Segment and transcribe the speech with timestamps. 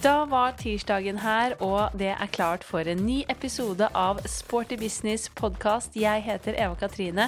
[0.00, 5.26] Da var tirsdagen her, og det er klart for en ny episode av Sporty Business
[5.36, 5.92] podkast.
[5.92, 7.26] Jeg heter Eva Katrine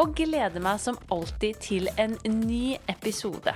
[0.00, 3.52] og gleder meg som alltid til en ny episode.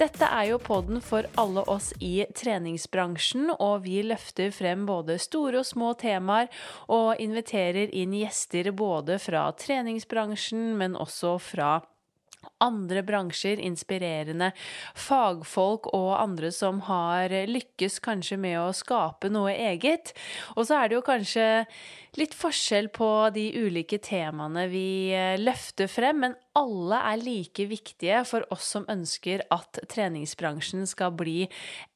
[0.00, 5.60] Dette er jo podden for alle oss i treningsbransjen, og vi løfter frem både store
[5.60, 6.48] og små temaer
[6.88, 11.74] og inviterer inn gjester både fra treningsbransjen, men også fra
[12.62, 14.52] andre bransjer, inspirerende
[14.98, 20.14] fagfolk og andre som har lykkes kanskje med å skape noe eget.
[20.56, 21.48] Og så er det jo kanskje
[22.20, 28.22] litt forskjell på de ulike temaene vi eh, løfter frem, men alle er like viktige
[28.24, 31.44] for oss som ønsker at treningsbransjen skal bli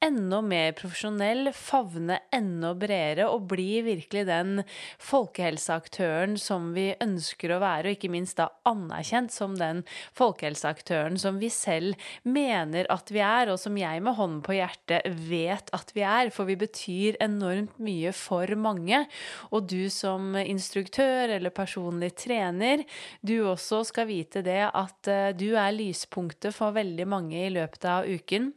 [0.05, 4.61] enda mer profesjonell, favne enda bredere og bli virkelig den
[5.01, 9.83] folkehelseaktøren som vi ønsker å være, og ikke minst da anerkjent som den
[10.19, 11.97] folkehelseaktøren som vi selv
[12.29, 16.29] mener at vi er, og som jeg med hånden på hjertet vet at vi er,
[16.35, 19.07] for vi betyr enormt mye for mange.
[19.55, 22.85] Og du som som instruktør eller personlig trener,
[23.23, 27.87] du også skal vite det at eh, du er lyspunktet for veldig mange i løpet
[27.89, 28.53] av uken.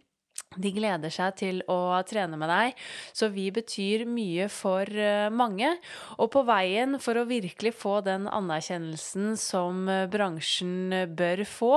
[0.58, 2.78] De gleder seg til å trene med deg,
[3.16, 5.70] så vi betyr mye for eh, mange.
[6.18, 11.74] Og på veien for å virkelig få den anerkjennelsen som eh, bransjen bør få,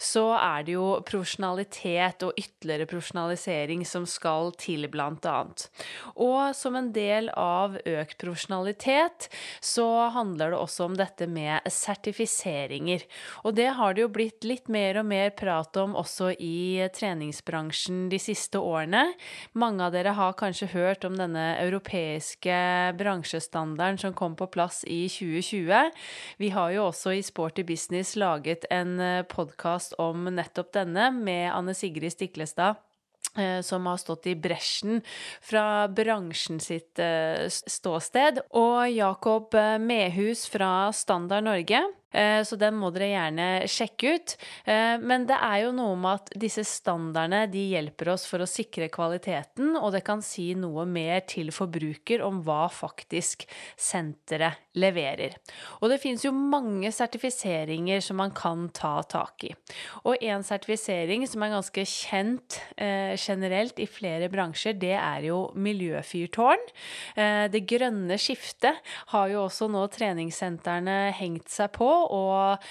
[0.00, 5.68] så er det jo profesjonalitet og ytterligere profesjonalisering som skal til, blant annet.
[6.20, 9.28] Og som en del av økt profesjonalitet,
[9.62, 13.04] så handler det også om dette med sertifiseringer.
[13.46, 18.08] Og det har det jo blitt litt mer og mer prat om også i treningsbransjen
[18.12, 19.06] de siste årene.
[19.58, 22.56] Mange av dere har kanskje hørt om denne europeiske
[22.98, 25.90] bransjestandarden som kom på plass i 2020.
[26.42, 31.50] Vi har jo også i Sporty Business laget en eh, podkast om nettopp denne med
[31.52, 32.80] Anne Sigrid Stiklestad
[33.38, 35.00] eh, som har stått i bresjen
[35.40, 41.84] fra bransjen sitt eh, ståsted, og Jakob Mehus fra Standard Norge.
[42.12, 44.34] Eh, så den må dere gjerne sjekke ut.
[44.68, 48.48] Eh, men det er jo noe med at disse standardene de hjelper oss for å
[48.48, 53.46] sikre kvaliteten, og det kan si noe mer til forbruker om hva faktisk
[53.80, 55.36] senteret leverer.
[55.82, 59.52] Og det finnes jo mange sertifiseringer som man kan ta tak i.
[60.08, 65.44] Og en sertifisering som er ganske kjent eh, generelt i flere bransjer, det er jo
[65.60, 66.62] miljøfyrtårn.
[67.52, 68.78] Det grønne skiftet
[69.12, 72.68] har jo også nå treningssentrene hengt seg på, og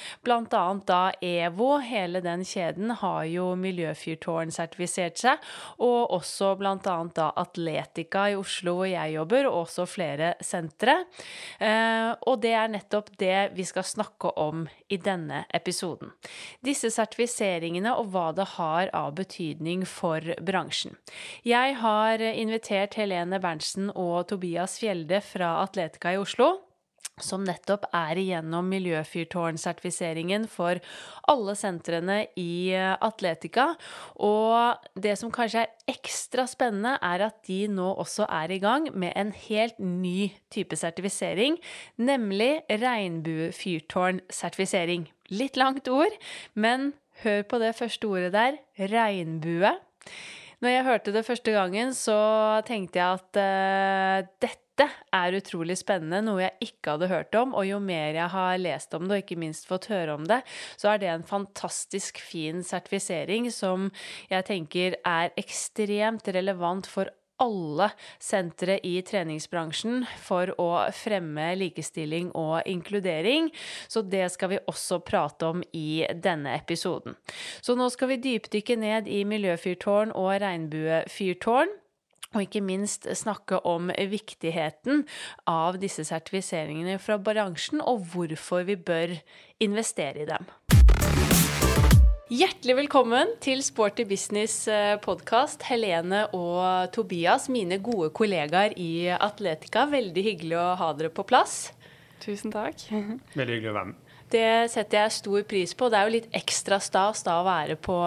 [0.57, 5.41] annet da EVO, hele den kjeden, har jo miljøfyrtårn sertifisert seg,
[5.79, 10.97] og også annet da Atletica i Oslo hvor jeg jobber, og også flere sentre.
[11.59, 16.13] Eh, og det er nettopp det vi skal snakke om i denne episoden.
[16.65, 20.97] Disse sertifiseringene og hva det har av betydning for bransjen.
[21.47, 26.55] Jeg har invitert Helene Berntsen og Tobias Fjelde fra Atletica i Oslo
[27.21, 30.79] som nettopp er igjennom Miljøfyrtårn-sertifiseringen for
[31.31, 33.75] alle sentrene i eh, Atletica.
[34.23, 38.83] Og det som kanskje er ekstra spennende, er at de nå også er i gang
[38.93, 41.53] med en helt ny type sertifisering,
[42.01, 45.01] nemlig regnbuefyrtårn-sertifisering.
[45.31, 46.13] Litt langt ord,
[46.53, 48.57] men hør på det første ordet der
[48.91, 49.71] regnbue.
[50.61, 55.77] Når jeg hørte det første gangen, så tenkte jeg at uh, dette dette er utrolig
[55.79, 57.55] spennende, noe jeg ikke hadde hørt om.
[57.57, 60.41] Og jo mer jeg har lest om det, og ikke minst fått høre om det,
[60.79, 63.89] så er det en fantastisk fin sertifisering som
[64.31, 67.87] jeg tenker er ekstremt relevant for alle
[68.21, 73.49] sentre i treningsbransjen for å fremme likestilling og inkludering.
[73.89, 77.17] Så det skal vi også prate om i denne episoden.
[77.65, 81.73] Så nå skal vi dypdykke ned i miljøfyrtårn og regnbuefyrtårn
[82.31, 85.05] og ikke minst snakke om viktigheten
[85.49, 89.17] av disse sertifiseringene fra bransjen, og hvorfor vi bør
[89.63, 90.47] investere i dem.
[92.31, 99.83] Hjertelig velkommen til Sporty Business eh, podkast, Helene og Tobias, mine gode kollegaer i Atletica.
[99.91, 101.73] Veldig hyggelig å ha dere på plass.
[102.23, 102.85] Tusen takk.
[103.35, 104.15] Veldig hyggelig å være med.
[104.31, 105.89] Det setter jeg stor pris på.
[105.91, 107.99] Det er jo litt ekstra stas da å være på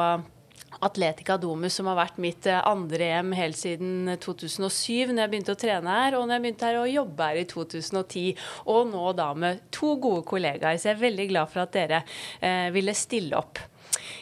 [0.80, 5.54] Atletica Domus, som har vært mitt eh, andre hjem helt siden 2007, når jeg begynte
[5.54, 8.42] å trene her, og når jeg begynte her å jobbe her i 2010.
[8.72, 10.78] Og nå da med to gode kollegaer.
[10.80, 12.02] Så jeg er veldig glad for at dere
[12.40, 13.62] eh, ville stille opp.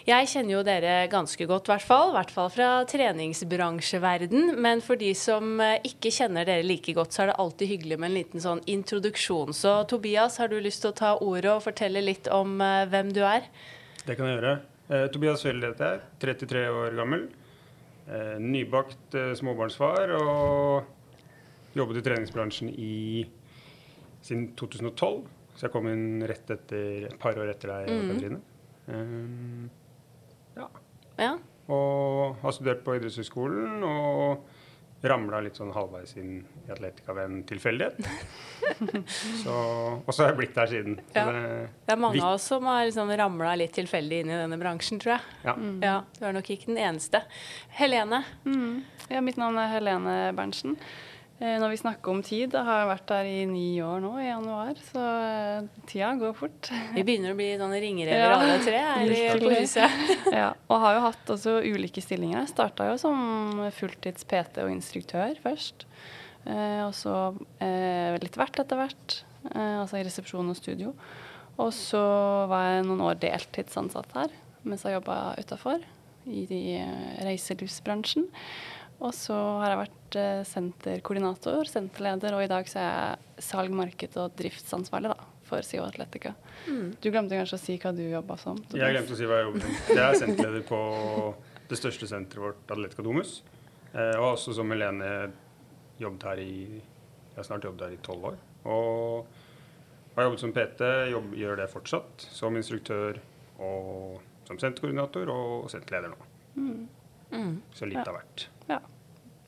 [0.07, 2.13] Jeg kjenner jo dere ganske godt, i hvert fall.
[2.17, 4.57] Hvert fall fra treningsbransjeverden.
[4.63, 8.01] Men for de som eh, ikke kjenner dere like godt, så er det alltid hyggelig
[8.01, 9.55] med en liten sånn introduksjon.
[9.57, 13.25] Så Tobias, har du lyst til å ta ordet og fortelle litt om hvem du
[13.27, 13.49] er?
[14.03, 14.59] Det kan jeg gjøre.
[14.93, 16.01] Eh, Tobias Fjelde heter jeg.
[16.21, 17.29] 33 år gammel.
[18.09, 23.23] eh, nybakt eh, småbarnsfar og jobbet i treningsbransjen i,
[24.27, 25.23] siden 2012.
[25.55, 28.11] Så jeg kom inn rett etter, et par år etter deg, Mm.
[28.11, 28.41] Katrine.
[28.89, 29.71] Um,
[30.57, 30.67] ja.
[31.19, 31.33] Ja.
[31.69, 34.43] Og har studert på idrettshøyskolen og
[35.07, 37.99] ramla litt sånn halvveis inn i atletika ved en tilfeldighet.
[39.47, 40.97] og så har jeg blitt der siden.
[41.13, 41.25] Så Ja.
[41.33, 44.39] det, Det er mange Vi- av oss som har liksom ramla litt tilfeldig inn i
[44.43, 45.21] denne bransjen, tror jeg.
[45.45, 45.55] ja.
[45.83, 47.23] Ja, Du er nok ikke den eneste.
[47.71, 48.83] Helene, Mm.
[49.11, 50.77] Ja, mitt navn er Helene Berntsen.
[51.41, 54.17] Eh, Når vi snakker om tid, da har jeg vært der i ni år nå
[54.21, 56.71] i januar, så eh, tida går fort.
[56.95, 58.39] vi begynner å bli sånne ringrever Ja.
[58.39, 59.91] alle tre her i- på huset.
[60.33, 62.39] Ja, og har jo hatt også ulike stillinger.
[62.47, 65.85] Jeg starta jo som fulltids PT og instruktør først.
[66.49, 67.15] Eh, og så
[67.63, 69.19] eh, litt hvert etter hvert,
[69.53, 70.93] eh, altså i resepsjon og studio.
[71.61, 72.03] Og så
[72.51, 75.83] var jeg noen år deltidsansatt her mens jeg jobba utafor,
[76.31, 76.45] i
[77.27, 78.29] reiselivsbransjen.
[79.03, 83.75] Og så har jeg vært eh, senterkoordinator, senterleder, og i dag så er jeg salg,
[83.75, 85.17] marked og driftsansvarlig da,
[85.49, 86.37] for SIO Atletica.
[87.03, 88.61] Du glemte kanskje å si hva du jobba som?
[88.71, 89.81] Jeg glemte å si hva jeg jobber som.
[89.91, 90.83] Jeg er senterleder på
[91.73, 93.41] det største senteret vårt, Atletica Domus.
[93.91, 95.11] Eh, og også som Helene
[96.03, 96.55] jobbet her i
[97.33, 98.41] Jeg har snart jobbet her i tolv år.
[98.69, 99.27] Og
[100.17, 102.27] har jobbet som PT, jobb, gjør det fortsatt.
[102.29, 103.21] Som instruktør
[103.63, 106.27] og som senterkoordinator og senterleder nå.
[107.33, 107.55] Mm.
[107.73, 108.49] Så litt av hvert.
[108.69, 108.83] Ja.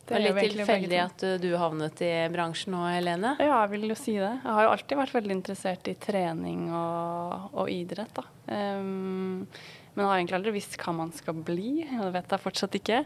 [0.04, 3.34] Det er litt tilfeldig at uh, du havnet i bransjen nå, Helene.
[3.40, 4.34] Ja, jeg vil jo si det.
[4.42, 8.26] Jeg har jo alltid vært veldig interessert i trening og, og idrett, da.
[8.52, 9.46] Um,
[9.94, 13.00] men har egentlig aldri visst hva man skal bli, og det vet jeg fortsatt ikke.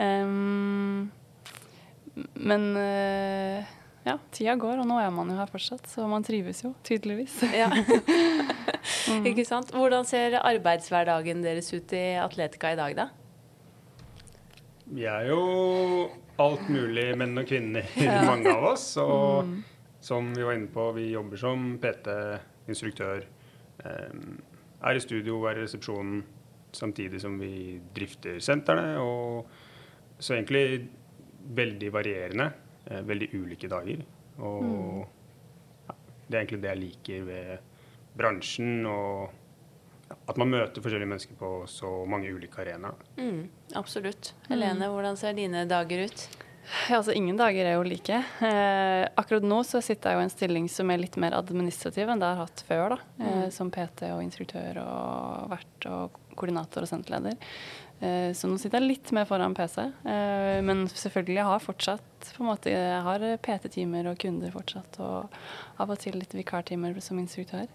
[0.00, 1.08] Ehm,
[2.34, 3.64] men eh,
[4.06, 7.38] ja, tida går, og nå er man jo her fortsatt, så man trives jo, tydeligvis.
[7.60, 7.68] Ja.
[9.28, 9.70] Ikke sant?
[9.74, 13.08] Hvordan ser arbeidshverdagen deres ut i Atletica i dag, da?
[14.88, 15.40] Vi er jo
[16.40, 18.22] alt mulig menn og kvinner, Ja.
[18.28, 18.86] mange av oss.
[19.02, 19.50] Og
[20.00, 22.08] som vi var inne på, vi jobber som PT,
[22.70, 23.24] instruktør.
[23.84, 24.38] em,
[24.82, 26.22] er i studio, er i resepsjonen
[26.74, 28.96] samtidig som vi drifter sentrene.
[29.02, 29.48] Og
[30.22, 30.88] så egentlig
[31.54, 32.52] veldig varierende.
[32.90, 34.04] eh, veldig ulike dager.
[34.38, 35.06] Og
[35.88, 35.94] ja,
[36.28, 37.58] det er egentlig det jeg liker ved
[38.16, 38.86] bransjen.
[38.86, 39.30] og
[40.28, 42.94] at man møter forskjellige mennesker på så mange ulike arenaer.
[43.18, 43.42] Mm,
[43.76, 44.32] absolutt.
[44.48, 46.28] Helene, hvordan ser dine dager ut?
[46.88, 48.16] Ja, altså Ingen dager er jo like.
[48.44, 52.08] Eh, akkurat nå så sitter jeg jo i en stilling som er litt mer administrativ
[52.08, 52.88] enn det jeg har hatt før.
[52.88, 57.36] da, eh, Som PT og instruktør og vert og koordinator og senterleder.
[58.00, 59.80] Eh, så nå sitter jeg litt mer foran PC.
[59.82, 65.00] Eh, men selvfølgelig, jeg har fortsatt på en måte, jeg har PT-timer og kunder fortsatt.
[65.02, 67.66] Og av og til litt vikartimer som instruktør.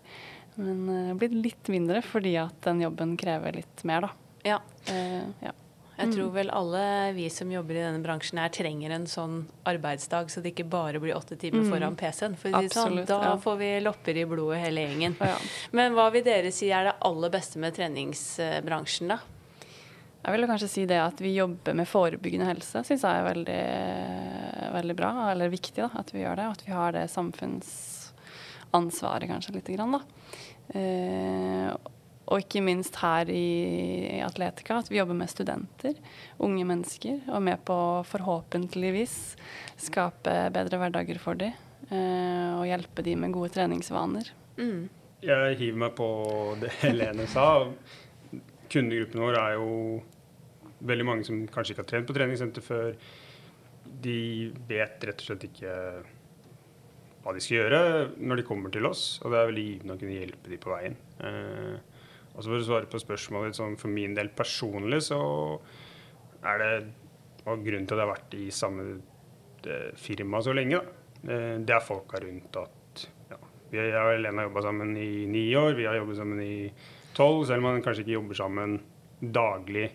[0.55, 4.13] Men det har blitt litt mindre fordi at den jobben krever litt mer, da.
[4.43, 4.59] Ja.
[4.85, 5.53] Uh, ja.
[5.93, 6.83] Jeg tror vel alle
[7.13, 11.01] vi som jobber i denne bransjen her, trenger en sånn arbeidsdag, så det ikke bare
[11.01, 12.37] blir åtte timer foran PC-en.
[12.39, 12.97] For Absolutt, sånn.
[13.09, 13.35] Da ja.
[13.43, 15.17] får vi lopper i blodet hele gjengen.
[15.77, 19.19] Men hva vil dere si er det aller beste med treningsbransjen, da?
[20.23, 23.63] Jeg vil kanskje si det at vi jobber med forebyggende helse, syns jeg er veldig,
[24.77, 26.45] veldig bra, eller viktig da, at vi gjør det.
[26.47, 30.01] og At vi har det samfunnsansvaret kanskje lite grann, da.
[30.79, 31.67] Eh,
[32.23, 35.95] og ikke minst her i Atletica, at vi jobber med studenter,
[36.39, 39.35] unge mennesker, og med på forhåpentligvis
[39.89, 41.51] skape bedre hverdager for dem.
[41.92, 44.23] Eh, og hjelpe dem med gode treningsvaner.
[44.56, 44.87] Mm.
[45.23, 46.07] Jeg hiver meg på
[46.63, 47.47] det Helene sa.
[48.73, 49.69] Kundegruppen vår er jo
[50.83, 52.92] veldig mange som kanskje ikke har trent på treningssenter før.
[54.03, 54.18] De
[54.69, 55.73] vet rett og slett ikke
[57.23, 57.81] hva de skal gjøre
[58.19, 60.73] når de kommer til oss, og det er veldig givende å kunne hjelpe dem på
[60.73, 60.97] veien.
[61.23, 61.75] Eh,
[62.33, 65.21] og så For å svare på spørsmålet sånn for min del personlig, så
[66.44, 66.73] er det
[67.44, 68.83] Og grunnen til at jeg har vært i samme
[69.68, 73.39] eh, firma så lenge, da, eh, det er folka rundt at ja,
[73.73, 76.69] Jeg og Helene har jobba sammen i ni år, vi har jobbet sammen i
[77.17, 77.45] tolv.
[77.47, 78.79] Selv om man kanskje ikke jobber sammen
[79.23, 79.85] daglig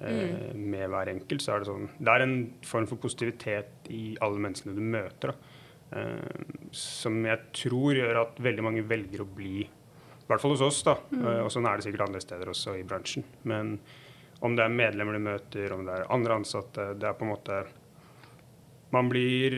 [0.00, 2.36] eh, med hver enkelt, så er det sånn Det er en
[2.66, 5.54] form for positivitet i alle menneskene du møter, da.
[5.96, 6.42] Eh,
[6.74, 10.82] som jeg tror gjør at veldig mange velger å bli I hvert fall hos oss,
[10.86, 10.96] da.
[11.14, 13.26] Eh, og sånn er det sikkert andre steder også i bransjen.
[13.46, 13.78] Men
[14.44, 17.34] om det er medlemmer du møter, om det er andre ansatte, det er på en
[17.34, 17.64] måte
[18.92, 19.54] Man blir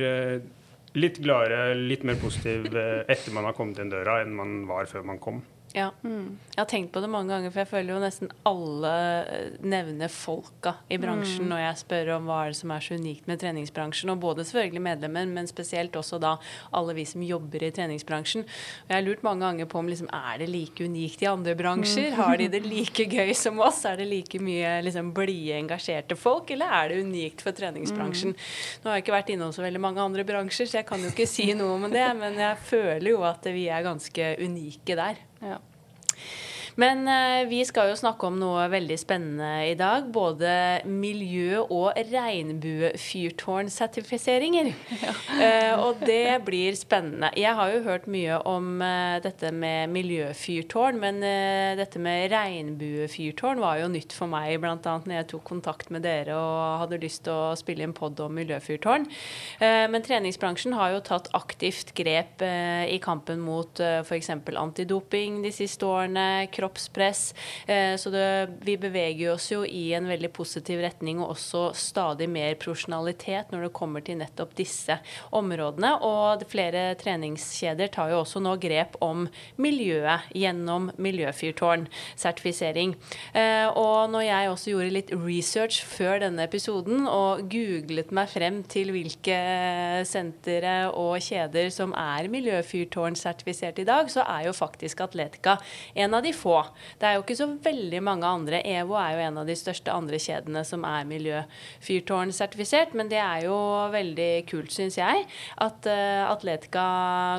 [0.96, 5.04] litt gladere, litt mer positiv etter man har kommet inn døra, enn man var før
[5.04, 5.42] man kom.
[5.76, 5.90] Ja.
[6.02, 8.92] Jeg har tenkt på det mange ganger, for jeg føler jo nesten alle
[9.28, 12.96] eh, nevner folka i bransjen når jeg spør om hva er det som er så
[12.98, 14.12] unikt med treningsbransjen.
[14.14, 16.34] Og både selvfølgelig medlemmer, men spesielt også da
[16.76, 18.46] alle vi som jobber i treningsbransjen.
[18.48, 21.54] Og jeg har lurt mange ganger på om liksom, er det like unikt i andre
[21.58, 22.16] bransjer?
[22.18, 23.84] Har de det like gøy som oss?
[23.88, 28.34] Er det like mye liksom, blide, engasjerte folk, eller er det unikt for treningsbransjen?
[28.82, 31.12] Nå har jeg ikke vært innom så veldig mange andre bransjer, så jeg kan jo
[31.12, 35.27] ikke si noe om det, men jeg føler jo at vi er ganske unike der.
[35.40, 35.60] Ja.
[36.78, 40.04] Men eh, vi skal jo snakke om noe veldig spennende i dag.
[40.14, 44.70] Både miljø- og regnbuefyrtårnsertifiseringer.
[45.02, 45.12] Ja.
[45.84, 47.30] og det blir spennende.
[47.38, 53.60] Jeg har jo hørt mye om eh, dette med miljøfyrtårn, men eh, dette med regnbuefyrtårn
[53.62, 54.76] var jo nytt for meg, bl.a.
[54.78, 58.32] når jeg tok kontakt med dere og hadde lyst til å spille en pod om
[58.38, 59.04] miljøfyrtårn.
[59.58, 64.30] Eh, men treningsbransjen har jo tatt aktivt grep eh, i kampen mot eh, f.eks.
[64.54, 67.34] antidoping de siste årene, kroppspress.
[67.66, 72.28] Eh, så det, vi beveger oss jo i en veldig positiv retning, og også stadig
[72.28, 74.98] mer profesjonalitet når det kommer til nettopp disse
[75.32, 75.94] områdene.
[76.04, 82.94] Og flere treningskjeder tar jo også nå grep om miljøet gjennom miljøfyrtårn-sertifisering.
[83.32, 88.62] Eh, og når jeg også gjorde litt research før denne episoden og googlet meg frem
[88.68, 89.38] til hvilke
[90.08, 95.58] sentre og kjeder som er miljøfyrtårn-sertifisert i dag, så er jo faktisk Atletica
[95.94, 96.57] en av de få.
[96.98, 98.62] Det er jo ikke så veldig mange andre.
[98.66, 103.46] EVO er jo en av de største andre kjedene som er miljøfyrtårn-sertifisert, men det er
[103.46, 103.56] jo
[103.94, 105.26] veldig kult, syns jeg,
[105.64, 106.86] at uh, Atletica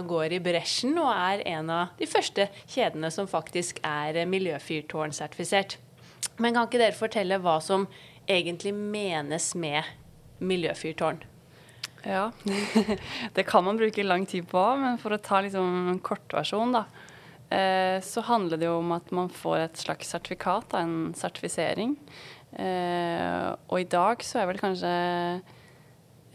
[0.09, 5.79] går i bresjen og er en av de første kjedene som faktisk er miljøfyrtårn-sertifisert.
[6.39, 7.88] Men kan ikke dere fortelle hva som
[8.29, 9.83] egentlig menes med
[10.39, 11.19] miljøfyrtårn?
[12.03, 12.29] Ja,
[13.35, 16.85] det kan man bruke lang tid på, men for å ta liksom en kortversjon, da.
[17.50, 21.96] Eh, så handler det jo om at man får et slags sertifikat, en sertifisering.
[22.53, 24.91] Eh, og i dag så er vel kanskje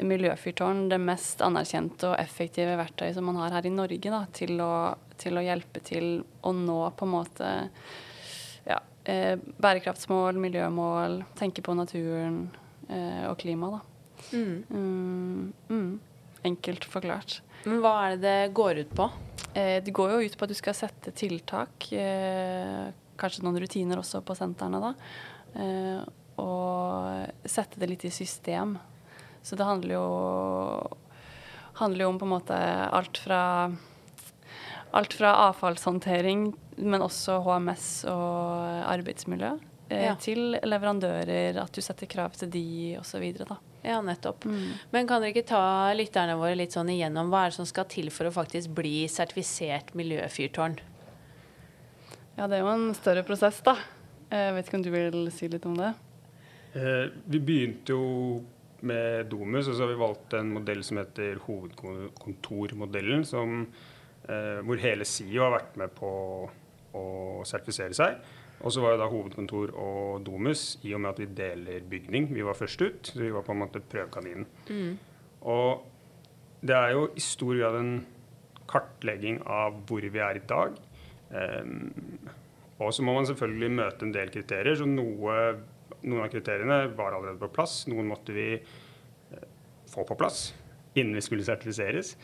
[0.02, 4.58] miljøfyrtårn det mest anerkjente og effektive verktøyet som man har her i Norge da, til,
[4.62, 7.50] å, til å hjelpe til å nå på en måte
[8.66, 12.48] ja, eh, bærekraftsmål, miljømål, tenke på naturen
[12.88, 13.82] eh, og klima, da.
[14.34, 14.64] Mm.
[14.70, 15.90] Mm, mm.
[16.50, 17.38] Enkelt forklart.
[17.66, 19.06] Men hva er det det går ut på?
[19.54, 22.90] Eh, det går jo ut på at du skal sette tiltak, eh,
[23.20, 24.92] kanskje noen rutiner også på sentrene, da.
[25.54, 26.02] Eh,
[26.42, 28.76] og sette det litt i system.
[29.44, 30.96] Så det handler jo,
[31.78, 32.60] handler jo om på en måte
[32.92, 33.42] alt fra
[34.94, 36.52] Alt fra avfallshåndtering,
[36.86, 39.48] men også HMS og arbeidsmiljø,
[39.90, 40.14] Ja.
[40.14, 43.24] til leverandører, at du setter krav til de osv.
[43.42, 43.56] da.
[43.84, 44.46] Ja, nettopp.
[44.48, 44.72] Mm.
[44.94, 47.84] Men kan dere ikke ta lytterne våre litt sånn igjennom hva er det som skal
[47.92, 50.78] til for å faktisk bli sertifisert miljøfyrtårn?
[52.38, 53.76] Ja, det er jo en større prosess, da.
[54.32, 55.92] Jeg vet ikke om du vil si litt om det?
[56.74, 58.06] Eh, vi begynte jo
[58.84, 63.66] med Domus, og så har vi valgt en modell som heter hovedkontormodellen, som,
[64.28, 66.10] eh, hvor hele SIO har vært med på
[66.94, 67.04] å
[67.44, 68.18] sertifisere seg.
[68.64, 72.30] Og så var jo da hovedkontor og Domus, i og med at vi deler bygning,
[72.32, 74.46] vi var først ut, så vi var på en måte prøvekaninen.
[75.44, 75.84] Og
[76.64, 77.92] det er jo i stor grad en
[78.70, 80.80] kartlegging av hvor vi er i dag.
[81.34, 81.92] Um,
[82.80, 84.76] og så må man selvfølgelig møte en del kriterier.
[84.80, 85.36] Så noe,
[86.02, 87.82] noen av kriteriene var allerede på plass.
[87.90, 89.48] Noen måtte vi eh,
[89.92, 90.48] få på plass
[90.94, 92.14] innen vi skulle sertifiseres.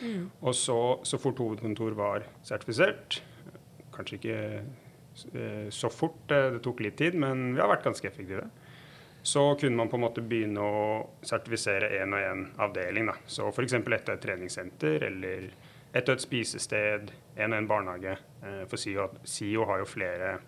[0.40, 3.20] Og så, så fort hovedkontor var sertifisert,
[3.94, 4.36] kanskje ikke
[5.70, 8.48] så fort, eh, det tok litt tid, men vi har vært ganske effektive.
[9.22, 10.84] Så kunne man på en måte begynne å
[11.22, 13.10] sertifisere én og én avdeling.
[13.10, 13.18] Da.
[13.26, 13.74] Så f.eks.
[13.74, 15.50] ett og et treningssenter eller
[15.92, 18.16] etter og et spisested, én og en barnehage.
[18.42, 20.38] Eh, For SIO, SIO har jo flere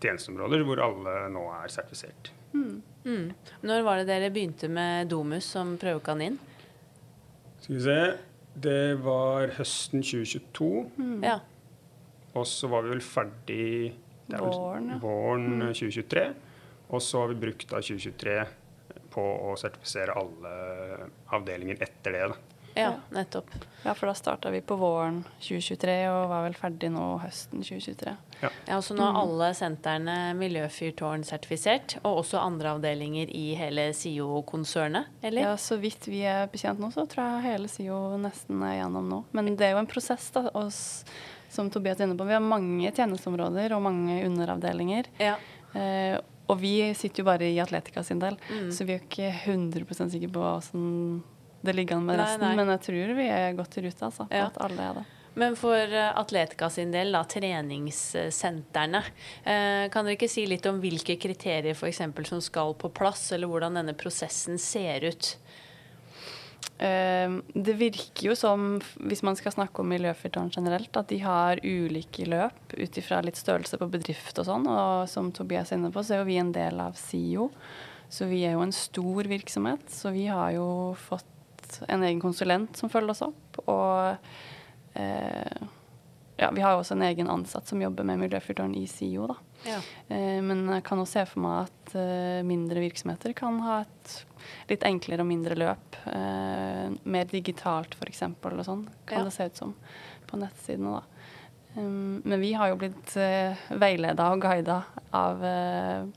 [0.00, 2.32] tjenesteområder hvor alle nå er sertifisert.
[2.52, 3.30] Mm.
[3.62, 6.38] Når var det dere begynte med Domus som prøvekanin?
[7.60, 8.00] Skal vi se
[8.60, 11.22] Det var høsten 2022.
[11.22, 11.38] Ja.
[12.34, 13.92] Og så var vi vel ferdig
[14.30, 14.98] det er vel Våren, ja.
[15.02, 16.24] våren eh, 2023.
[16.90, 18.38] Og så har vi brukt da 2023
[19.10, 20.54] på å sertifisere alle
[21.34, 22.24] avdelinger etter det.
[22.30, 22.36] da.
[22.74, 22.90] ja, Ja.
[23.10, 23.50] nettopp.
[23.84, 28.12] Ja, for da starta vi på våren 2023 og var vel ferdig nå høsten 2023.
[28.42, 35.06] Ja, og så nå er alle sentrene miljøfyrtårn-sertifisert, og også andre avdelinger i hele SIO-konsernet,
[35.22, 35.42] eller?
[35.50, 39.08] Ja, så vidt vi er bekjent nå, så tror jeg hele SIO nesten er gjennom
[39.10, 39.22] nå.
[39.36, 40.46] Men det er jo en prosess, da.
[40.54, 41.04] Og s-
[41.50, 45.10] som Tobias er inne på, vi har mange tjenesteområder og mange underavdelinger.
[45.20, 45.34] Ja.
[45.74, 46.16] Eh,
[46.50, 48.70] og vi sitter jo bare i Atletica sin del, Mm.
[48.74, 51.22] så vi er ikke 100 sikre på åssen
[51.62, 52.40] det ligger an med Nei, resten.
[52.40, 52.56] nei.
[52.56, 54.26] Men jeg tror vi er godt i rute, altså.
[54.32, 54.46] Ja.
[54.46, 55.04] At alle er det.
[55.36, 59.02] Men for eh, Atletica sin del, da, treningssentrene,
[59.44, 63.30] eh, kan dere ikke si litt om hvilke kriterier for eksempel som skal på plass,
[63.32, 65.36] eller hvordan denne prosessen ser ut?
[66.80, 71.60] Eh, det virker jo som, hvis man skal snakke om miljøfyrtårn generelt, at de har
[71.60, 74.68] ulike løp ut ifra litt størrelse på bedrift og sånn.
[74.70, 77.50] Og som Tobias er inne på, så er jo vi en del av SIO.
[78.10, 79.84] Så vi er jo en stor virksomhet.
[79.92, 83.60] Så vi har jo fått en egen konsulent som følger oss opp.
[83.68, 85.68] Og eh,
[86.40, 89.36] ja, vi har jo også en egen ansatt som jobber med miljøfyrtårn i SIO, da.
[89.66, 89.80] Ja.
[90.08, 94.14] Eh, men jeg kan også se for meg at eh, mindre virksomheter kan ha et
[94.70, 95.98] litt enklere og mindre løp.
[96.08, 98.22] Eh, mer digitalt f.eks.
[98.24, 99.24] og sånn, kan Ja.
[99.28, 99.74] det se ut som
[100.30, 101.00] på nettsidene.
[101.00, 101.02] da.
[101.76, 104.80] Um, men vi har jo blitt uh, veileda og guida
[105.14, 105.38] av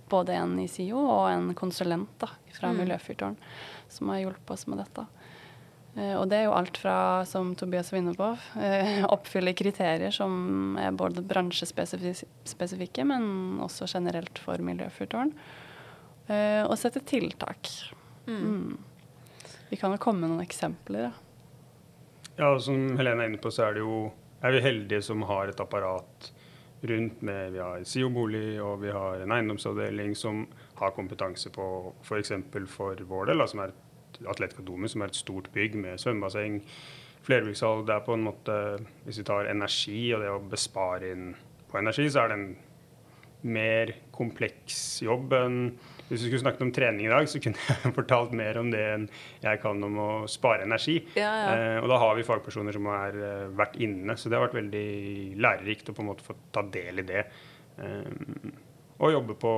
[0.10, 2.80] både en i SIO og en konsulent da, fra Mm.
[2.82, 3.36] Miljøfyrtårn
[3.90, 5.06] som har hjulpet oss med dette.
[5.94, 6.96] Eh, og det er jo alt fra,
[7.30, 14.42] som Tobias var inne på, uh, oppfylle kriterier som er både bransjespesifikke, men også generelt
[14.42, 15.36] for miljøfyrtårn.
[16.32, 17.70] Eh, og sette tiltak.
[18.26, 18.78] Mm.
[19.70, 21.10] Vi kan jo komme med noen eksempler.
[21.10, 21.14] Da.
[22.38, 24.08] Ja, og som Helene er inne på, så er det jo
[24.44, 26.32] er vi heldige som har et apparat
[26.84, 30.42] rundt med Vi har SIO bolig, og vi har en eiendomsavdeling som
[30.82, 31.66] har kompetanse på
[32.04, 32.34] f.eks.
[32.52, 33.93] For, for vår del, da, som er et
[34.30, 36.62] Atleticadomet, som er et stort bygg med svømmebasseng,
[37.24, 37.86] flerbrukshall.
[37.88, 38.60] Det er på en måte
[39.06, 41.34] Hvis vi tar energi og det å bespare inn
[41.72, 42.54] på energi, så er det en
[43.44, 45.58] mer kompleks jobb enn
[46.08, 48.84] Hvis vi skulle snakket om trening i dag, så kunne jeg fortalt mer om det
[48.94, 49.08] enn
[49.44, 51.00] jeg kan om å spare energi.
[51.18, 51.54] Ja, ja.
[51.56, 54.60] Eh, og da har vi fagpersoner som har eh, vært inne, så det har vært
[54.60, 54.86] veldig
[55.42, 57.24] lærerikt å på en måte få ta del i det.
[57.82, 58.12] Eh,
[59.00, 59.52] og jobbe på,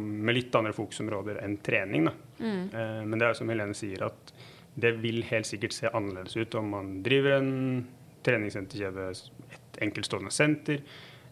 [0.00, 2.08] med litt andre fokusområder enn trening.
[2.08, 2.14] Da.
[2.40, 2.62] Mm.
[2.72, 4.34] Eh, men det er som Helene sier, at
[4.74, 7.52] det vil helt sikkert se annerledes ut om man driver en
[8.24, 9.08] treningssenterkjede,
[9.52, 10.80] et enkeltstående senter,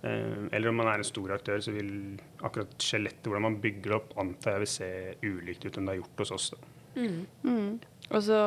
[0.02, 1.94] eh, eller om man er en stor aktør, så vil
[2.42, 4.90] akkurat skjelettet, hvordan man bygger det opp, antar jeg vil se
[5.24, 6.50] ulikt ut enn det har gjort hos oss.
[6.52, 6.76] Da.
[7.00, 7.18] Mm.
[7.46, 7.72] Mm.
[8.10, 8.38] Og så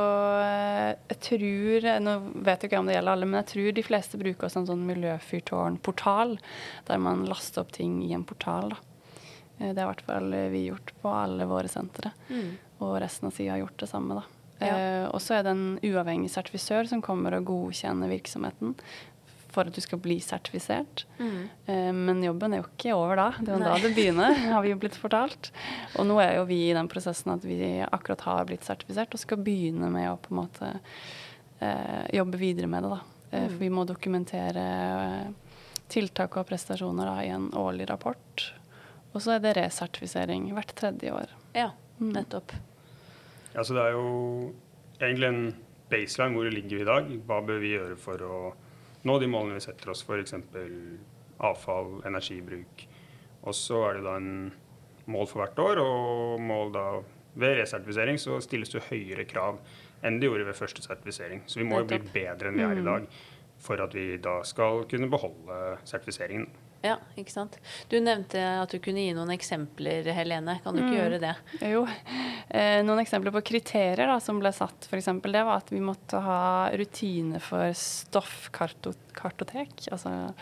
[0.43, 3.85] eh, jeg tror, Nå vet jeg ikke om det gjelder alle, men jeg tror de
[3.87, 6.37] fleste bruker en sånn miljøfyrtårn-portal,
[6.89, 8.75] der man laster opp ting i en portal.
[8.75, 8.81] da.
[9.59, 12.11] Eh, Det har i hvert fall vi gjort på alle våre sentre.
[12.29, 12.57] Mm.
[12.83, 14.19] Og resten av sida har gjort det samme.
[14.19, 14.25] da.
[14.63, 14.75] Ja.
[14.75, 18.75] Eh, og så er det en uavhengig sertifisør som kommer og godkjenner virksomheten
[19.53, 21.05] for at du skal bli sertifisert.
[21.19, 21.37] Mm.
[21.69, 23.27] Eh, men jobben er jo ikke over da.
[23.39, 25.51] Det er jo da det begynner, har vi jo blitt fortalt.
[25.97, 29.21] Og nå er jo vi i den prosessen at vi akkurat har blitt sertifisert og
[29.21, 30.73] skal begynne med å på en måte
[31.61, 32.89] eh, jobbe videre med det.
[32.97, 32.99] da.
[33.31, 33.49] Eh, Mm.
[33.49, 35.55] For vi må dokumentere eh,
[35.89, 38.43] tiltak og prestasjoner da, i en årlig rapport.
[39.13, 41.29] Og så er det resertifisering hvert tredje år.
[41.57, 42.11] Ja, Mm.
[42.15, 42.51] nettopp.
[43.53, 44.53] Ja, så det er jo
[44.99, 45.55] egentlig en
[45.91, 47.11] baseline hvor ligger vi i dag.
[47.27, 48.37] Hva bør vi gjøre for å
[49.07, 50.35] nå de målene vi setter oss, f.eks.
[51.43, 52.85] avfall, energibruk.
[53.43, 54.33] Og så er det da en
[55.11, 56.85] mål for hvert år, og mål da
[57.33, 59.57] ved resertifisering så stilles det høyere krav
[60.05, 61.43] enn det gjorde ved første sertifisering.
[61.47, 63.07] Så vi må jo bli bedre enn vi er i dag
[63.63, 66.47] for at vi da skal kunne beholde sertifiseringen.
[66.83, 67.53] Ja, ikke sant.
[67.87, 70.57] Du nevnte at du kunne gi noen eksempler, Helene.
[70.65, 70.99] Kan du ikke Mm.
[70.99, 71.35] gjøre det?
[71.71, 71.85] Jo.
[72.49, 76.19] Eh, noen eksempler på kriterier da, som ble satt, eksempel, det var at vi måtte
[76.21, 79.87] ha rutine for stoffkartotek.
[79.91, 80.33] Altså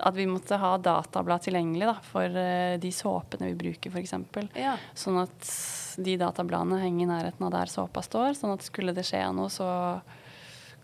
[0.00, 4.14] at vi måtte ha datablad tilgjengelig da, for eh, de såpene vi bruker, f.eks.
[4.56, 4.76] Ja.
[4.96, 5.52] Sånn at
[6.00, 8.34] de databladene henger i nærheten av der såpa står.
[8.38, 9.68] Sånn at skulle det skje noe, så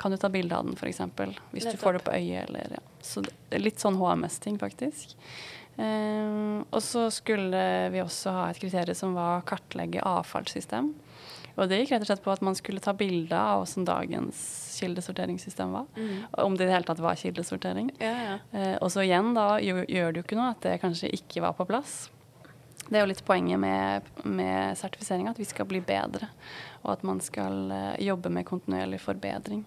[0.00, 1.02] kan du ta bilde av den, f.eks.
[1.52, 2.48] Hvis du får det på øyet.
[2.48, 2.84] Eller, ja.
[3.04, 3.22] Så
[3.60, 5.12] litt sånn HMS-ting, faktisk.
[5.76, 7.60] Eh, og så skulle
[7.92, 10.92] vi også ha et kriterium som var kartlegge avfallssystem.
[11.60, 14.40] Og det gikk rett og slett på at man skulle ta bilde av hvordan dagens
[14.80, 15.90] kildesorteringssystem var.
[15.96, 16.14] Mm.
[16.46, 17.90] Om det i det hele tatt var kildesortering.
[18.00, 18.38] Ja, ja.
[18.56, 21.44] Eh, og så igjen, da gjør, gjør det jo ikke noe at det kanskje ikke
[21.44, 21.98] var på plass.
[22.86, 26.30] Det er jo litt poenget med, med sertifiseringa, at vi skal bli bedre.
[26.82, 29.66] Og at man skal eh, jobbe med kontinuerlig forbedring.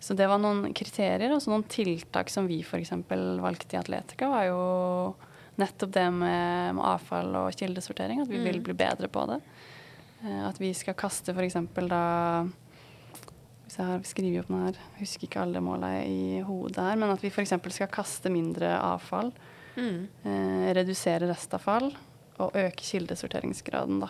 [0.00, 2.90] Så det var noen kriterier, og så noen tiltak som vi f.eks.
[3.10, 4.60] valgte i Atletica, var jo
[5.60, 8.22] nettopp det med, med avfall og kildesortering.
[8.22, 8.64] At vi vil Mm.
[8.64, 9.40] bli bedre på det.
[10.24, 11.58] Eh, at vi skal kaste f.eks.
[11.88, 12.46] da
[13.66, 17.10] Hvis jeg har skrevet opp noe her, husker ikke alle målene i hodet her, men
[17.12, 17.52] at vi f.eks.
[17.70, 19.30] skal kaste mindre avfall.
[19.76, 20.08] Mm.
[20.24, 21.92] Eh, redusere restavfall
[22.40, 24.00] og øke kildesorteringsgraden.
[24.00, 24.08] Da.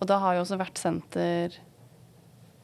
[0.00, 1.58] Og da har jo også hvert senter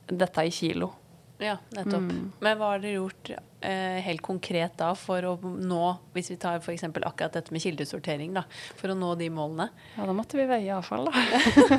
[0.08, 0.92] dette i kilo.
[1.38, 2.08] Ja, nettopp.
[2.10, 2.32] Mm.
[2.40, 5.82] Men hva har dere gjort eh, helt konkret da for å nå,
[6.16, 6.82] hvis vi tar f.eks.
[6.90, 8.42] akkurat dette med kildesortering, da,
[8.78, 9.68] for å nå de målene?
[9.94, 11.22] Ja, da måtte vi veie avfall, da.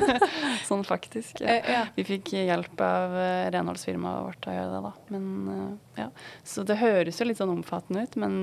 [0.68, 1.42] sånn faktisk.
[1.44, 1.58] Ja.
[1.58, 1.82] Eh, ja.
[1.98, 4.94] Vi fikk hjelp av eh, renholdsfirmaet vårt til å gjøre det, da.
[5.12, 5.68] Men eh,
[6.06, 6.08] ja.
[6.54, 8.40] Så det høres jo litt sånn omfattende ut, men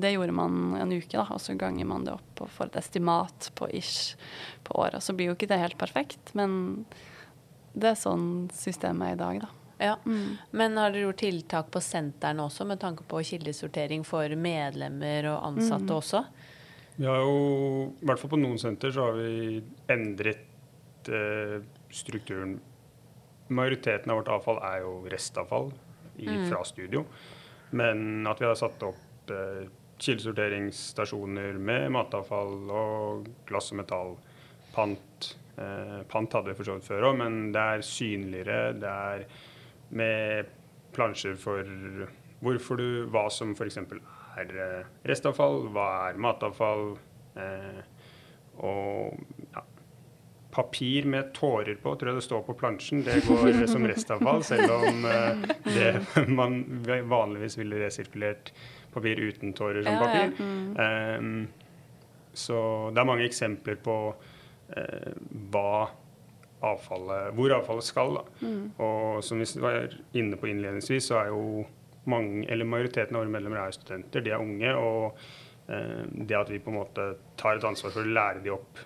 [0.00, 1.28] det gjorde man en uke, da.
[1.36, 4.16] Og så ganger man det opp og får et estimat på ish
[4.64, 5.04] på året.
[5.04, 6.86] Så blir jo ikke det helt perfekt, men
[7.76, 9.56] det er sånn systemet er i dag, da.
[9.80, 9.96] Ja.
[10.04, 15.46] Men har dere gjort tiltak på sentrene også, med tanke på kildesortering for medlemmer og
[15.50, 16.24] ansatte også?
[17.00, 17.36] Vi har jo,
[17.96, 21.60] i hvert fall på noen senter, så har vi endret eh,
[21.96, 22.58] strukturen.
[23.50, 25.70] Majoriteten av vårt avfall er jo restavfall
[26.20, 27.06] i, fra studio.
[27.70, 29.64] Men at vi har satt opp eh,
[30.00, 34.14] kildesorteringsstasjoner med matavfall og glass og metall,
[34.74, 35.30] pant.
[35.60, 38.60] Eh, pant hadde vi for så vidt før òg, men det er synligere.
[38.80, 39.24] Det er
[39.90, 40.50] med
[40.94, 41.66] plansjer for
[42.40, 43.76] hvorfor du, hva som f.eks.
[44.40, 46.94] er eh, restavfall, hva er matavfall,
[47.36, 47.82] eh,
[48.60, 49.20] og
[49.54, 49.62] ja,
[50.50, 53.04] papir med tårer på, tror jeg det står på plansjen.
[53.06, 55.90] Det går som restavfall, selv om eh, det
[56.40, 56.62] man
[57.10, 58.52] vanligvis ville resirkulert
[58.94, 60.26] papir uten tårer som Ja, ja.
[60.26, 60.82] papir.
[60.82, 61.46] Eh,
[62.40, 62.58] så
[62.94, 63.96] det er mange eksempler på
[64.76, 65.12] eh,
[65.52, 65.88] hva
[66.66, 68.18] avfallet, hvor avfallet skal.
[68.20, 68.50] Da.
[68.84, 71.64] Og som vi var inne på innledningsvis, så er jo
[72.10, 74.24] mange, eller majoriteten av våre medlemmer er studenter.
[74.24, 74.74] De er unge.
[74.76, 75.18] Og
[75.72, 77.08] eh, det at vi på en måte
[77.40, 78.80] tar et ansvar for å lære de opp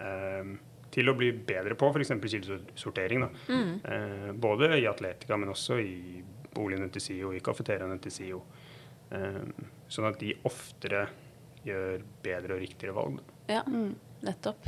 [0.00, 0.54] eh,
[0.96, 2.14] til å bli bedre på f.eks.
[2.22, 3.26] kildesortering.
[3.26, 3.60] Da.
[3.92, 6.22] Eh, både i atletika, men også i
[6.56, 8.42] boligene til SIO, i kafeteriaene til SIO.
[9.12, 9.42] Eh,
[9.92, 11.06] sånn at de oftere
[11.66, 13.20] gjør bedre og riktigere valg.
[13.50, 13.62] Ja, Ja,
[14.26, 14.64] nettopp.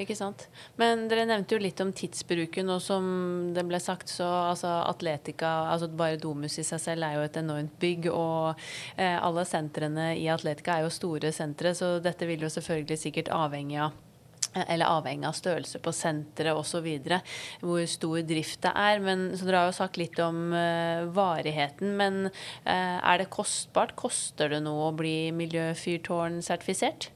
[0.00, 0.46] Ikke sant.
[0.80, 3.04] Men dere nevnte jo litt om tidsbruken, og som
[3.52, 7.36] det ble sagt, så altså Atletica, altså bare Domus i seg selv er jo et
[7.36, 8.62] enormt bygg, og
[8.96, 13.30] eh, alle sentrene i Atletica er jo store sentre, så dette vil jo selvfølgelig sikkert
[13.36, 14.00] avhenge av
[14.52, 16.88] eller avhengig av størrelse på senteret osv.
[17.62, 19.00] Hvor stor drift det er.
[19.00, 21.94] Men, så Dere har jo sagt litt om uh, varigheten.
[21.96, 23.96] Men uh, er det kostbart?
[23.96, 27.08] Koster det noe å bli miljøfyrtårn-sertifisert?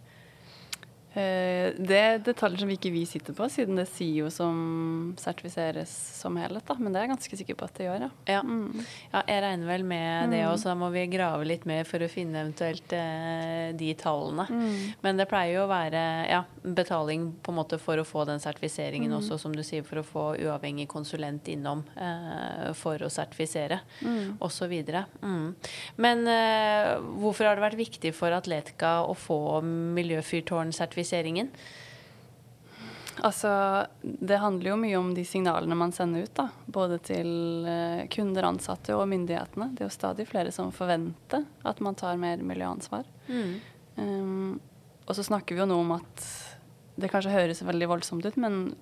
[1.16, 5.90] Eh, Det er detaljer som ikke vi sitter på, siden det er SIO som sertifiseres
[6.20, 6.64] som helhet.
[6.68, 6.76] Da.
[6.78, 8.10] Men det er jeg ganske sikker på at det gjør, ja.
[8.36, 8.42] Ja.
[9.12, 10.70] ja, jeg regner vel med det også.
[10.70, 14.46] Da må vi grave litt mer for å finne eventuelt eh, de tallene.
[15.04, 18.42] Men det pleier jo å være ja, betaling på en måte for å få den
[18.42, 23.80] sertifiseringen også, som du sier, for å få uavhengig konsulent innom eh, for å sertifisere
[24.44, 24.74] osv.
[25.22, 25.54] Mm.
[26.02, 29.40] Men eh, hvorfor har det vært viktig for Atletica å få
[31.06, 31.50] miljøfyrtårn-sertifiseringen?
[33.24, 36.50] Altså, det handler jo mye om de signalene man sender ut, da.
[36.66, 39.70] Både til eh, kunder, ansatte og myndighetene.
[39.72, 43.08] Det er jo stadig flere som forventer at man tar mer miljøansvar.
[43.96, 44.58] Um,
[45.06, 46.26] og så snakker vi jo nå om at
[47.00, 48.74] det kanskje høres veldig voldsomt ut, men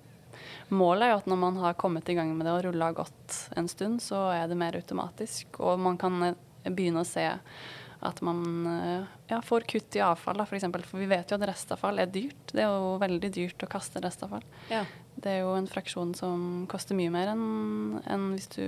[0.67, 3.39] målet er jo at når man har kommet i gang med det og rulla godt
[3.55, 5.61] en stund, så er det mer automatisk.
[5.63, 6.35] Og man kan eh,
[6.67, 7.29] begynne å se
[8.05, 10.49] at man eh, ja, får kutt i avfall, f.eks.
[10.49, 10.85] for eksempel.
[10.87, 12.53] For vi vet jo at restavfall er dyrt.
[12.53, 14.45] Det er jo veldig dyrt å kaste restavfall.
[14.71, 14.83] Ja.
[15.15, 18.65] Det er jo en fraksjon som koster mye mer enn enn hvis du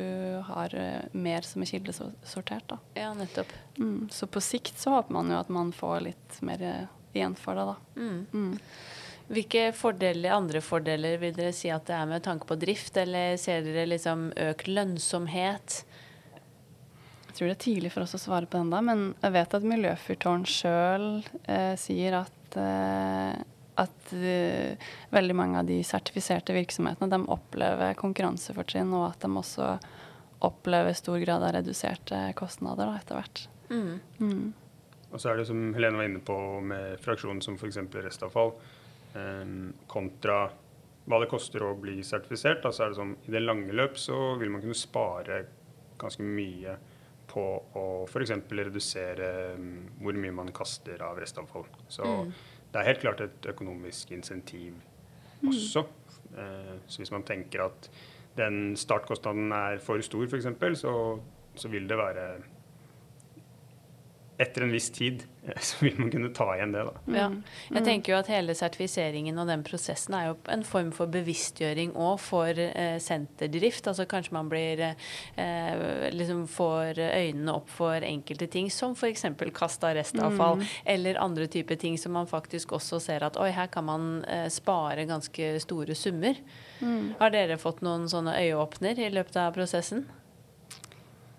[0.48, 2.70] har eh, mer som er kildesortert.
[2.72, 2.80] Da.
[2.98, 3.52] ja, nettopp.
[3.78, 6.64] Mm, så på sikt så håper man jo at man får litt mer
[7.14, 7.76] igjen for det, da.
[8.00, 8.24] Mm.
[8.34, 8.56] Mm.
[9.28, 13.36] Hvilke fordeler, andre fordeler vil dere si at det er med tanke på drift, eller
[13.42, 15.82] ser dere liksom økt lønnsomhet?
[17.38, 19.66] Tror det er tidlig for oss å svare på den da, men jeg vet at
[19.70, 21.04] Miljøfyrtårn sjøl
[21.46, 23.36] eh, sier at, eh,
[23.78, 29.70] at eh, veldig mange av de sertifiserte virksomhetene de opplever konkurransefortrinn, og at de også
[30.50, 33.44] opplever stor grad av reduserte kostnader da, etter hvert.
[33.70, 33.94] Mm.
[34.18, 34.44] Mm.
[35.12, 36.42] Og så er det som Helene var inne på
[36.74, 37.80] med fraksjonen som f.eks.
[38.02, 38.56] restavfall,
[39.14, 39.56] eh,
[39.94, 40.42] kontra
[41.08, 42.66] hva det koster å bli sertifisert.
[42.66, 45.44] Da, så er det sånn, I det lange løp så vil man kunne spare
[46.02, 46.76] ganske mye
[47.38, 47.46] på
[47.78, 48.34] å f.eks.
[48.50, 51.68] redusere mm, hvor mye man kaster av restavfall.
[51.94, 52.08] Så
[52.74, 54.76] det er helt klart et økonomisk insentiv
[55.46, 55.86] også.
[56.34, 57.90] Eh, så hvis man tenker at
[58.38, 60.94] den startkostnaden er for stor, f.eks., så,
[61.58, 62.28] så vil det være
[64.38, 66.84] etter en viss tid eh, så vil man kunne ta igjen det.
[66.86, 66.94] da.
[67.18, 67.28] Ja.
[67.74, 71.96] Jeg tenker jo at hele sertifiseringen og den prosessen er jo en form for bevisstgjøring
[71.98, 73.90] òg for eh, senterdrift.
[73.90, 79.26] Altså kanskje man blir eh, liksom får øynene opp for enkelte ting, som f.eks.
[79.58, 83.72] kast av restavfall, eller andre typer ting som man faktisk også ser at oi, her
[83.74, 86.38] kan man eh, spare ganske store summer.
[87.18, 90.06] Har dere fått noen sånne øyeåpner i løpet av prosessen?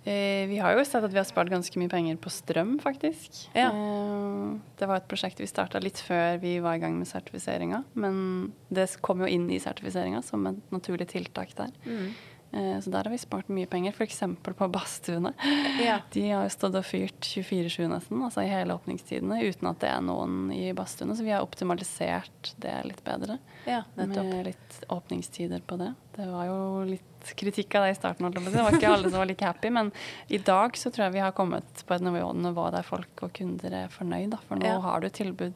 [0.05, 3.43] Eh, vi har jo sett at vi har spart ganske mye penger på strøm, faktisk.
[3.57, 3.69] Ja.
[3.73, 7.83] Eh, det var et prosjekt vi starta litt før vi var i gang med sertifiseringa.
[7.99, 11.75] Men det kom jo inn i sertifiseringa som et naturlig tiltak der.
[11.85, 12.13] Mm.
[12.53, 14.23] Eh, så der har vi spart mye penger, f.eks.
[14.43, 15.35] på badstuene.
[15.85, 15.99] Ja.
[16.11, 19.91] De har jo stått og fyrt 24-7 nesten, altså i hele åpningstidene, uten at det
[19.93, 21.15] er noen i badstuene.
[21.15, 23.37] Så vi har optimalisert det litt bedre.
[23.69, 24.25] ja, nettopp.
[24.33, 25.93] Med litt åpningstider på det.
[26.17, 26.59] Det var jo
[26.89, 27.05] litt
[27.39, 28.31] kritikk av det i starten.
[28.33, 29.93] Det var ikke alle som var like happy, men
[30.33, 33.33] i dag så tror jeg vi har kommet på et nivå, nivå der folk og
[33.37, 34.31] kunder er fornøyd.
[34.35, 34.41] Da.
[34.49, 34.79] For nå Ja.
[34.81, 35.55] har du tilbud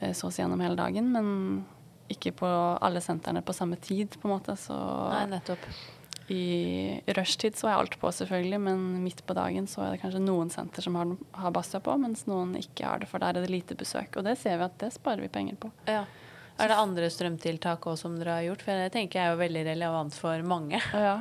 [0.00, 1.64] eh, så å si gjennom hele dagen, men
[2.12, 2.48] ikke på
[2.80, 4.56] alle sentrene på samme tid, på en måte.
[4.60, 4.74] Så
[5.10, 5.64] Nei, nettopp.
[6.28, 6.42] i
[7.14, 10.50] rushtid så er alt på, selvfølgelig, men midt på dagen så er det kanskje noen
[10.50, 13.52] senter som har, har badstua på, mens noen ikke har det, for der er det
[13.52, 14.16] lite besøk.
[14.18, 15.70] Og det ser vi at det sparer vi penger på.
[15.90, 16.04] Ja.
[16.58, 18.62] Er det andre strømtiltak også som dere har gjort?
[18.64, 20.80] For det tenker jeg er jo veldig relevant for mange.
[21.06, 21.16] Ja.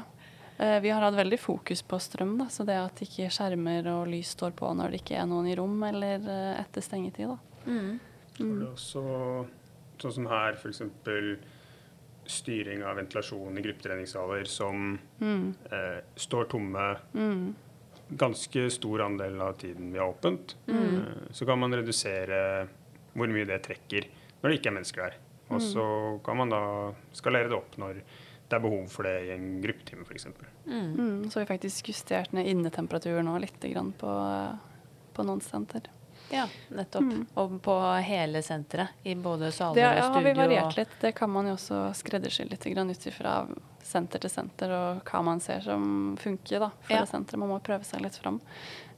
[0.57, 4.05] Eh, Vi har hatt veldig fokus på strøm, da, så det at ikke skjermer og
[4.07, 7.27] lys står på når det ikke er noen i rom eller eh, etter stengetid.
[7.33, 7.67] Da.
[7.67, 7.99] Mm.
[8.37, 9.03] Så er det også
[10.01, 10.81] sånn som her, f.eks.
[12.25, 15.53] styring av ventilasjon i gruppetreningssaler som Mm.
[15.71, 17.55] eh, står tomme Mm.
[18.17, 20.55] ganske stor andel av tiden vi har åpent.
[20.67, 20.95] Mm.
[20.97, 22.67] Eh, så kan man redusere
[23.15, 24.05] hvor mye det trekker
[24.43, 25.13] når det ikke er mennesker der.
[25.51, 25.73] Og Mm.
[25.73, 27.93] så kan man da skalere det opp når
[28.49, 30.25] det er behov for det i en gruppetime f.eks.
[30.67, 30.95] Mm.
[30.97, 31.29] Mm.
[31.29, 34.57] Så har vi faktisk justert ned innetemperaturen nå litt grann på,
[35.13, 35.81] på noen senter.
[36.35, 36.45] Ja,
[36.75, 37.07] nettopp.
[37.07, 37.21] Mm.
[37.41, 40.97] Og på hele senteret, i både saler og Det har vi variert litt.
[41.01, 43.37] Det kan man jo også skreddersy litt ut ifra
[43.85, 47.03] senter til senter og hva man ser som funker da, for Ja.
[47.05, 47.39] det senteret.
[47.39, 48.41] Man må prøve seg litt fram.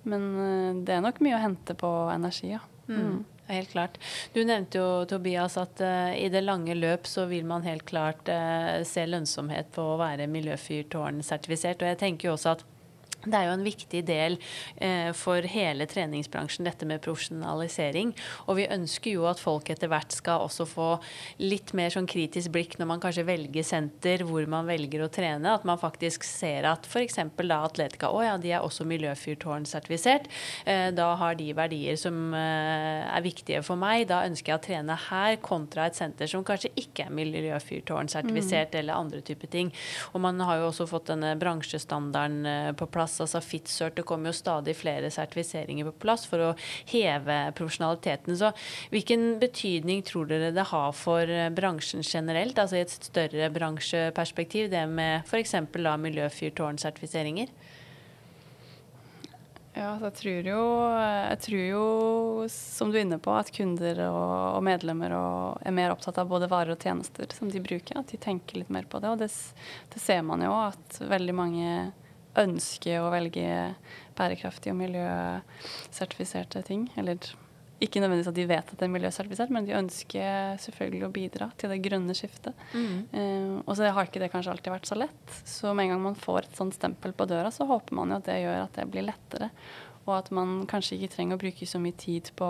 [0.04, 2.64] Men eh, det er nok mye å hente på energi, ja.
[2.88, 3.26] Mm.
[3.48, 3.98] Helt klart.
[4.34, 8.28] Du nevnte jo, Tobias, at uh, i det lange løp så vil man helt klart
[8.28, 11.80] uh, se lønnsomhet på å være miljøfyrtårn-sertifisert.
[11.80, 12.66] Og jeg tenker jo også at
[13.26, 14.38] det er jo en viktig del
[14.84, 18.14] eh, for hele treningsbransjen, dette med profesjonalisering.
[18.48, 20.90] Og vi ønsker jo at folk etter hvert skal også få
[21.42, 25.56] litt mer sånn kritisk blikk når man kanskje velger senter hvor man velger å trene.
[25.58, 27.20] At man faktisk ser at f.eks.
[27.42, 30.30] da Atletica å ja, de er også miljøfyrtårn-sertifisert.
[30.66, 34.08] Eh, da har de verdier som eh, er viktige for meg.
[34.12, 39.02] Da ønsker jeg å trene her kontra et senter som kanskje ikke er miljøfyrtårn-sertifisert eller
[39.02, 39.74] andre typer ting.
[40.14, 43.96] Og man har jo også fått denne bransjestandarden eh, på plass altså FitCert.
[43.98, 46.52] Det kommer jo stadig flere sertifiseringer på plass for å
[46.90, 48.38] heve profesjonaliteten.
[48.40, 48.52] Så
[48.94, 54.72] hvilken betydning tror dere det har for eh, bransjen generelt, altså i et større bransjeperspektiv,
[54.74, 55.56] det med f.eks.
[56.08, 57.52] miljøfyrtårn-sertifiseringer?
[59.78, 60.62] Ja, så jeg tror jo,
[60.98, 61.82] jeg tror jo,
[62.50, 66.32] som du er inne på, at kunder og, og medlemmer og er mer opptatt av
[66.32, 68.00] både varer og tjenester som de bruker.
[68.00, 69.12] At de tenker litt mer på det.
[69.14, 69.30] Og det,
[69.94, 71.76] det ser man jo at veldig mange
[72.38, 73.50] ønsker å velge
[74.18, 76.88] bærekraftige og miljøsertifiserte ting.
[76.98, 77.20] Eller
[77.84, 81.50] ikke nødvendigvis at de vet at det er miljøsertifisert, men de ønsker selvfølgelig å bidra
[81.62, 82.58] til det grønne skiftet.
[83.14, 85.36] Eh, og så har ikke det kanskje alltid vært så lett.
[85.46, 88.18] Så med en gang man får et sånt stempel på døra, så håper man jo
[88.18, 89.52] at det gjør at det blir lettere.
[90.08, 92.50] Og at man kanskje ikke trenger å bruke så mye tid på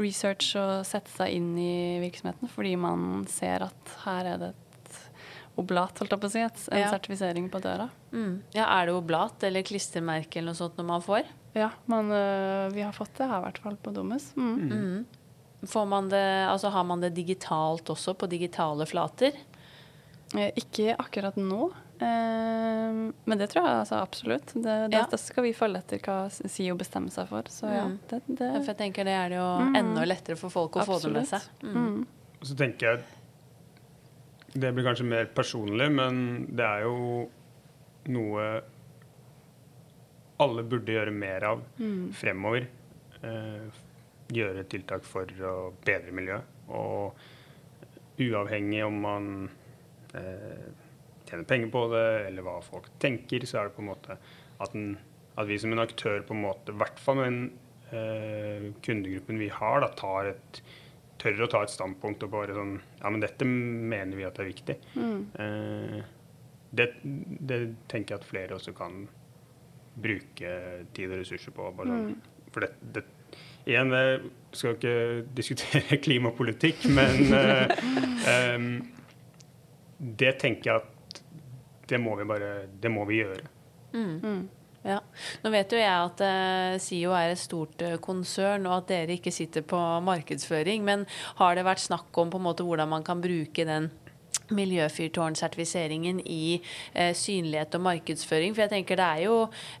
[0.00, 4.69] research og sette seg inn i virksomheten, fordi man ser at her er det et
[5.58, 6.40] oblat, holdt jeg på å si,
[6.72, 6.90] en Ja.
[6.90, 7.88] sertifisering på døra.
[8.12, 8.42] Mm.
[8.54, 11.24] Ja, Er det oblat eller klistremerke eller noe sånt når man får?
[11.54, 14.32] Ja, men øh, vi har fått det her i hvert fall på Domus.
[14.36, 14.70] Mm.
[14.70, 15.06] Mm.
[15.66, 19.32] Får man det, altså Har man det digitalt også, på digitale flater?
[20.34, 24.52] Eh, Ikke akkurat nå, eh, men det tror jeg altså, absolutt.
[24.54, 25.06] Det, det, Ja.
[25.10, 27.42] det skal vi følge etter hva SIO bestemmer seg for.
[27.50, 27.98] Så ja, Mm.
[28.08, 29.76] det, det For jeg tenker det er det jo Mm.
[29.76, 31.42] enda lettere for folk å få det med seg.
[31.62, 31.74] Mm.
[31.74, 32.06] Mm.
[32.42, 33.02] Så tenker jeg
[34.52, 37.28] Det blir kanskje mer personlig, men det er jo
[38.10, 38.46] noe
[40.40, 42.12] alle burde gjøre mer av Mm.
[42.16, 42.66] fremover.
[43.22, 43.68] Eh,
[44.32, 46.42] gjøre tiltak for å bedre miljøet.
[46.68, 47.14] Og
[48.18, 49.50] uavhengig om man
[50.14, 50.70] eh,
[51.28, 54.16] tjener penger på det, eller hva folk tenker, så er det på en måte
[54.60, 54.98] at, en,
[55.38, 57.50] at vi som en aktør på en måte, i hvert fall med den
[57.92, 60.62] eh, kundegruppen vi har, da, tar et
[61.20, 64.50] tør å ta et standpunkt og bare sånn Ja, men dette mener vi at er
[64.50, 64.76] viktig.
[64.96, 65.22] Mm.
[65.44, 65.96] Eh,
[66.70, 69.02] det, det tenker jeg at flere også kan
[70.00, 70.52] bruke
[70.96, 71.72] tid og ressurser på.
[71.76, 72.14] Bare sånn.
[72.50, 73.06] For det, det
[73.68, 74.94] Igjen, jeg skal ikke
[75.38, 77.74] diskutere klimapolitikk, men eh,
[78.32, 78.64] eh,
[80.00, 81.20] det tenker jeg at
[81.90, 82.48] det må vi bare
[82.80, 83.44] Det må vi gjøre.
[83.92, 84.48] Mm.
[84.86, 85.00] Ja.
[85.42, 89.18] Nå vet jo jeg at eh, SIO er et stort eh, konsern, og at dere
[89.18, 90.84] ikke sitter på markedsføring.
[90.86, 91.04] Men
[91.40, 93.90] har det vært snakk om på en måte hvordan man kan bruke den
[94.56, 96.60] miljøfyrtårnsertifiseringen i
[96.94, 98.54] eh, synlighet og markedsføring?
[98.54, 99.36] For jeg tenker det er jo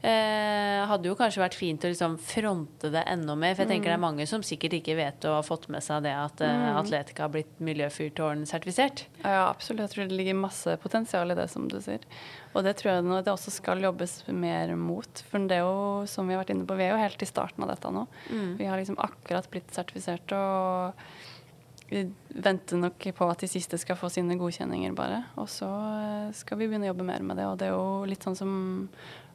[0.06, 3.54] eh, Hadde jo kanskje vært fint å liksom fronte det enda mer.
[3.54, 6.04] For jeg tenker det er mange som sikkert ikke vet og har fått med seg
[6.06, 9.06] det at eh, Atletica har blitt miljøfyrtårnsertifisert.
[9.22, 9.84] Ja, absolutt.
[9.86, 12.04] Jeg tror det ligger masse potensial i det, som du sier.
[12.54, 15.24] Og det tror jeg det også skal jobbes mer mot.
[15.30, 17.28] For det er jo, som vi har vært inne på, vi er jo helt i
[17.28, 18.06] starten av dette nå.
[18.58, 21.04] Vi har liksom akkurat blitt sertifisert og
[21.90, 25.24] vi venter nok på at de siste skal få sine godkjenninger, bare.
[25.42, 27.48] Og så eh, skal vi begynne å jobbe mer med det.
[27.50, 28.52] Og det er jo litt sånn som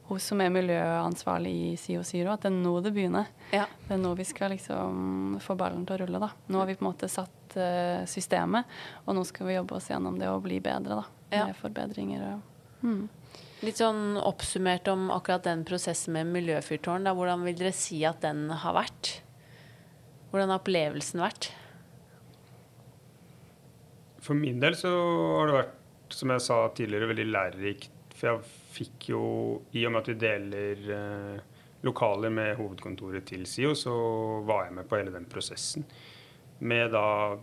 [0.06, 3.26] hun som er miljøansvarlig i SIO sier at det er nå det begynner.
[3.50, 3.64] Ja.
[3.88, 6.30] Det er nå vi skal liksom få ballen til å rulle, da.
[6.46, 8.70] Nå har vi på en måte satt eh, systemet,
[9.04, 11.20] og nå skal vi jobbe oss gjennom det og bli bedre, da.
[11.34, 11.44] Ja.
[11.50, 13.06] Med forbedringer og hmm.
[13.64, 17.08] Litt sånn oppsummert om akkurat den prosessen med miljøfyrtårn.
[17.08, 17.14] Da.
[17.16, 19.14] Hvordan vil dere si at den har vært?
[20.28, 21.48] Hvordan har opplevelsen vært?
[24.26, 25.74] For min del så har det vært,
[26.16, 27.92] som jeg sa tidligere, veldig lærerikt.
[28.16, 29.24] For jeg fikk jo,
[29.76, 33.94] i og med at vi deler eh, lokaler med hovedkontoret til SIO, så
[34.48, 35.86] var jeg med på hele den prosessen.
[36.66, 37.36] Med da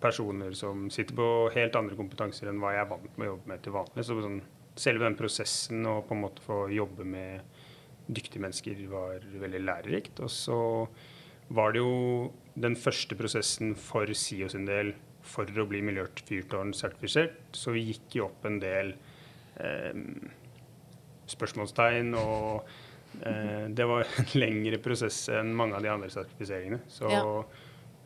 [0.00, 3.52] personer som sitter på helt andre kompetanser enn hva jeg er vant med å jobbe
[3.52, 4.06] med til vanlig.
[4.06, 4.40] Så sånn,
[4.80, 7.60] selve den prosessen og på en måte få jobbe med
[8.10, 10.22] dyktige mennesker var veldig lærerikt.
[10.24, 10.58] Og så
[11.54, 14.94] var det jo den første prosessen for SIO sin del
[15.30, 17.38] for å bli miljøfyrtårn-sertifisert.
[17.56, 18.94] Så vi gikk jo opp en del
[19.62, 19.94] eh,
[21.30, 22.66] spørsmålstegn, og
[23.22, 26.82] eh, det var en lengre prosess enn mange av de andre sertifiseringene.
[26.90, 27.22] Så Ja.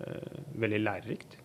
[0.05, 1.39] eh, veldig lærerikt.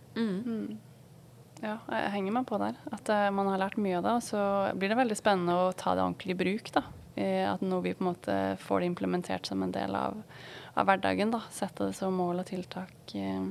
[1.60, 2.78] Ja, jeg henger meg på der.
[2.96, 4.14] At eh, man har lært mye av det.
[4.22, 4.44] Og så
[4.80, 6.72] blir det veldig spennende å ta det ordentlig i bruk.
[6.76, 6.84] da.
[7.20, 10.22] Eh, At nå vi på en måte får det implementert som en del av,
[10.80, 11.32] av hverdagen.
[11.36, 11.42] da.
[11.52, 13.44] Sette det som mål og tiltak eh,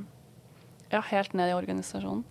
[0.90, 2.24] ja, helt ned i organisasjonen.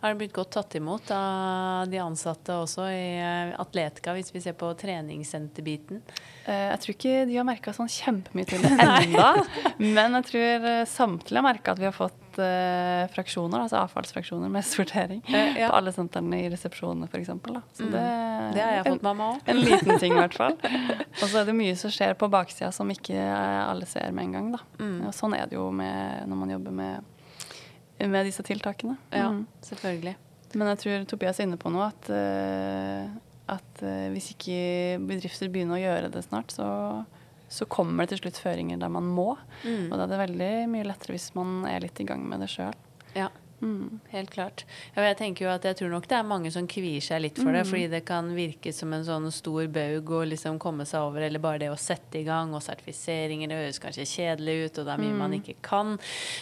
[0.00, 4.40] Har det blitt godt tatt imot av de ansatte også i eh, Atletica, hvis vi
[4.42, 6.00] ser på treningssenterbiten?
[6.46, 9.28] Eh, Jeg tror ikke de har merka sånn kjempemye til det enda,
[9.78, 12.18] men jeg tror eh, samtlige har merka at vi har fått
[13.12, 15.66] fraksjoner, altså avfallsfraksjoner med sortering, ja.
[15.68, 17.28] på alle sentrene i resepsjonene f.eks.
[17.28, 18.04] Så det,
[18.56, 19.42] Det har jeg fått med meg òg.
[19.52, 20.56] En liten ting, i hvert fall.
[21.20, 24.32] Og så er det mye som skjer på baksida som ikke alle ser med en
[24.38, 24.48] gang.
[24.56, 24.62] Da.
[24.80, 24.96] Mm.
[25.10, 27.12] Og sånn er det jo med, når man jobber med,
[28.10, 28.96] med disse tiltakene.
[29.12, 29.46] Ja, Mm.
[29.62, 30.16] selvfølgelig.
[30.54, 33.08] Men jeg tror Tobias er inne på noe, at, uh,
[33.54, 37.04] at uh, hvis ikke bedrifter begynner å gjøre det snart, så,
[37.48, 39.36] så kommer det til slutt føringer der man må.
[39.64, 39.88] Mm.
[39.90, 42.50] Og da er det veldig mye lettere hvis man er litt i gang med det
[42.52, 42.74] sjøl.
[43.16, 43.28] Ja,
[43.62, 44.00] Mm.
[44.10, 44.64] helt klart.
[44.96, 47.36] Ja, jeg tenker jo at jeg tror nok det er mange som kvier seg litt
[47.38, 47.70] for det, Mm.
[47.70, 51.38] fordi det kan virke som en sånn stor baug å liksom komme seg over, eller
[51.38, 54.92] bare det å sette i gang, og sertifiseringer, det høres kanskje kjedelig ut, og det
[54.94, 55.40] er mye man Mm.
[55.44, 55.98] ikke kan.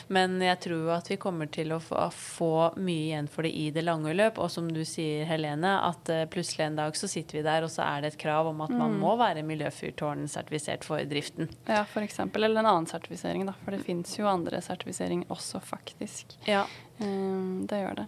[0.08, 3.52] Men jeg tror jo at vi kommer til å få, få mye igjen for det
[3.54, 7.06] i det lange løp, og som du sier, Helene, at eh, plutselig en dag så
[7.08, 9.00] sitter vi der, og så er det et krav om at man Mm.
[9.00, 11.48] må være miljøfyrtårn-sertifisert for driften.
[11.68, 12.44] Ja, eksempel.
[12.44, 13.52] Eller en annen sertifisering, da.
[13.64, 16.36] For det fins jo andre sertifiseringer også, faktisk.
[16.46, 16.64] Ja.
[17.00, 18.06] Um, det gjør det.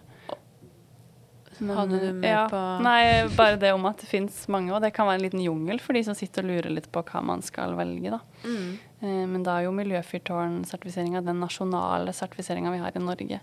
[1.59, 4.81] Men, Hadde du med ja, på Nei, bare det om at det fins mange, og
[4.81, 7.21] det kan være en liten jungel for de som sitter og lurer litt på hva
[7.25, 8.19] man skal velge, da.
[8.43, 8.71] Mm.
[8.99, 13.39] Eh, Men da er jo miljøfyrtårn-sertifiseringa den nasjonale sertifiseringa vi har i Norge.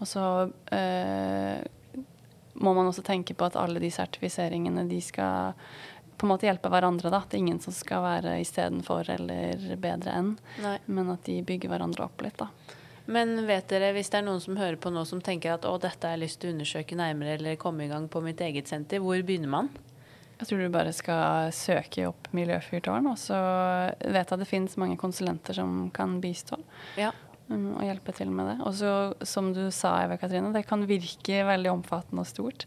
[0.00, 0.24] Og så
[0.76, 1.64] eh,
[2.60, 5.56] må man også tenke på at alle de sertifiseringene de skal
[6.20, 7.08] på en måte hjelpe hverandre.
[7.08, 7.22] da.
[7.24, 10.76] Det er ingen som skal være istedenfor eller bedre enn, Nei.
[10.92, 12.36] men at de bygger hverandre opp litt.
[12.36, 12.50] da.
[13.10, 15.74] Men vet dere, hvis det er noen som hører på nå som tenker at å,
[15.82, 18.70] dette har jeg lyst til å undersøke nærmere eller komme i gang på mitt eget
[18.70, 19.70] senter, hvor begynner man?
[20.40, 23.36] Jeg tror du bare skal søke opp miljøfyrtårn, og så
[24.00, 26.56] vet jeg at det finnes mange konsulenter som kan bistå.
[26.96, 27.10] Ja.
[27.50, 28.56] um, og hjelpe til med det.
[28.64, 28.92] Og så,
[29.26, 32.64] som du sa, Eva Katrine, det kan virke veldig omfattende og stort.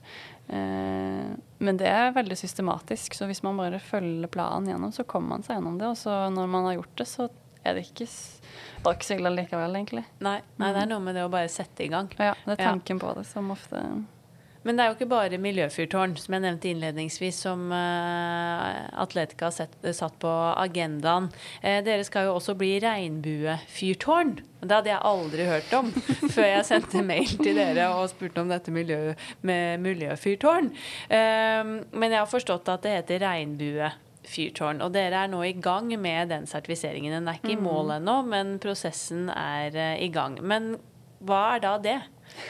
[0.53, 1.31] Eh,
[1.63, 5.47] men det er veldig systematisk, så hvis man bare følger planen gjennom, så kommer man
[5.47, 5.89] seg gjennom det.
[5.95, 7.31] Og så når man har gjort det, så
[7.63, 8.07] er det ikke,
[8.83, 10.03] var ikke så ille likevel, egentlig.
[10.23, 12.09] Nei, nei, det er noe med det å bare sette i gang.
[12.19, 12.71] Ja, det er Ja.
[12.73, 14.03] tanken på det som ofte
[14.65, 19.51] Men det er jo ikke bare miljøfyrtårn, som jeg nevnte innledningsvis, som uh, Atletica har
[19.51, 21.25] sett, satt på agendaen.
[21.59, 24.37] Uh, dere skal jo også bli regnbuefyrtårn.
[24.63, 25.91] Det hadde jeg aldri hørt om
[26.35, 30.71] før jeg sendte mail til dere og spurte om dette miljø, med miljøfyrtårn.
[31.11, 33.27] Uh, men jeg har forstått at det heter
[34.23, 34.81] regnbuefyrtårn.
[34.83, 37.13] Og dere er nå i gang med den sertifiseringen.
[37.13, 40.39] Den er ikke i mål ennå, men prosessen er eh, i gang.
[40.41, 40.77] Men
[41.23, 42.01] hva er da det?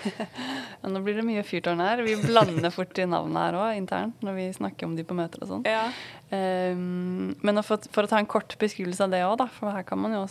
[0.07, 2.03] ja, Nå blir det mye fyrtårn her.
[2.03, 5.43] Vi blander fort i navnene her òg, internt, når vi snakker om de på møter
[5.43, 5.65] og sånn.
[5.67, 5.87] Ja.
[6.33, 10.01] Um, men for, for å ta en kort beskrivelse av det òg, for her kan
[10.01, 10.25] man jo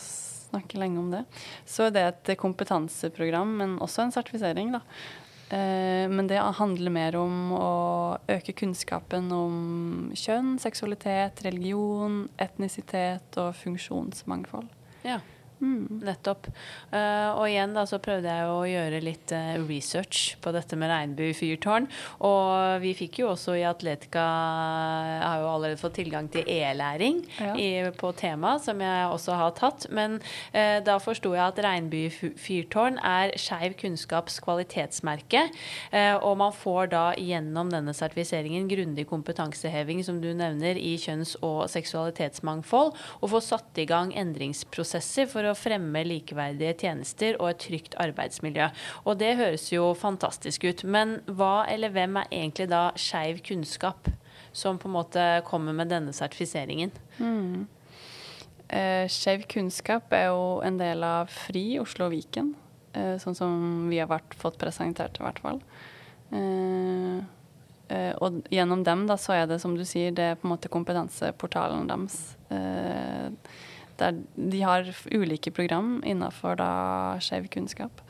[0.53, 1.23] snakke lenge om det,
[1.69, 4.83] så er det et kompetanseprogram, men også en sertifisering, da.
[5.53, 7.73] Eh, men det handler mer om å
[8.33, 9.57] øke kunnskapen om
[10.17, 14.71] kjønn, seksualitet, religion, etnisitet og funksjonsmangfold.
[15.05, 15.19] Ja.
[15.63, 16.01] Mm.
[16.03, 16.49] Nettopp.
[16.91, 20.91] Uh, og igjen da så prøvde jeg å gjøre litt uh, research på dette med
[20.91, 21.87] regnbuefyrtårn.
[22.27, 24.25] Og vi fikk jo også i Atletica
[25.23, 27.55] har jo allerede fått tilgang til e-læring Ja.
[27.95, 29.87] på temaet, som jeg også har tatt.
[29.95, 30.19] Men
[30.53, 35.47] uh, da forsto jeg at regnbuefyrtårn er Skeiv kunnskaps kvalitetsmerke.
[35.93, 41.37] Eh, og man får da gjennom denne sertifiseringen grundig kompetanseheving, som du nevner, i kjønns-
[41.45, 47.63] og seksualitetsmangfold, og får satt i gang endringsprosesser for å fremme likeverdige tjenester og et
[47.67, 48.71] trygt arbeidsmiljø.
[49.07, 50.85] Og det høres jo fantastisk ut.
[50.85, 54.11] Men hva eller hvem er egentlig da Skeiv kunnskap?
[54.53, 56.93] Som på en måte kommer med denne sertifiseringen.
[58.73, 62.55] Eh, Skeiv kunnskap er jo en del av FRI Oslo og Viken,
[62.93, 65.61] eh, sånn som vi har vært, fått presentert i hvert fall.
[66.33, 67.19] Eh,
[67.93, 70.55] eh, og gjennom dem da, så er det, som du sier, det er på en
[70.55, 72.37] måte kompetanseportalen deres.
[72.53, 73.29] Eh,
[74.11, 76.73] de har ulike program innenfor da
[77.23, 78.03] skeiv kunnskap.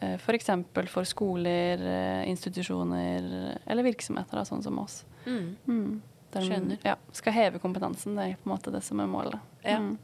[0.00, 0.50] Eh, F.eks.
[0.72, 5.02] For, for skoler, eh, institusjoner eller virksomheter, da, sånn som oss.
[5.26, 5.56] Mm.
[5.66, 6.02] Mm.
[6.34, 6.78] Der de, Skjønner.
[6.82, 8.16] Ja, skal heve kompetansen.
[8.18, 9.52] Det er på en måte det som er målet.
[9.64, 9.78] Ja.
[9.80, 9.98] Mm.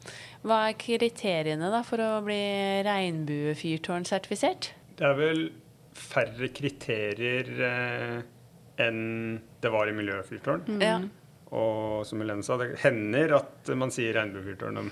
[0.46, 2.42] Hva er kriteriene da for å bli
[2.86, 4.72] regnbuefyrtårnsertifisert?
[4.98, 5.48] Det er vel
[5.96, 8.20] færre kriterier eh,
[8.80, 10.66] enn det var i Miljøfyrtårn.
[10.68, 10.84] Mm.
[10.84, 11.00] Ja.
[11.50, 14.90] Og som Helene sa, det hender at man sier regnbuefyrtårn om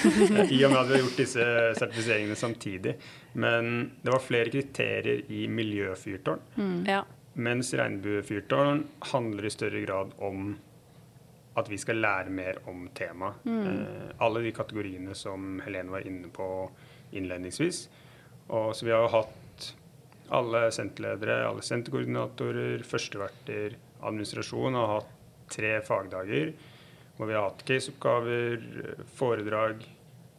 [0.56, 2.94] I og med at vi har gjort disse sertifiseringene samtidig.
[3.36, 6.40] Men det var flere kriterier i miljøfyrtårn.
[6.56, 6.78] Mm.
[6.88, 7.02] Ja.
[7.38, 10.54] Mens regnbuefyrtårn handler i større grad om
[11.58, 13.44] at vi skal lære mer om temaet.
[13.44, 16.48] Eh, alle de kategoriene som Helene var inne på
[17.18, 17.84] innledningsvis.
[18.48, 19.68] Og så vi har jo hatt
[20.34, 23.76] alle senterledere, alle senterkoordinatorer, førsteverter,
[24.08, 25.14] administrasjon har hatt
[25.52, 26.52] tre fagdager
[27.18, 28.60] hvor vi har hatt caseoppgaver,
[29.18, 29.80] foredrag,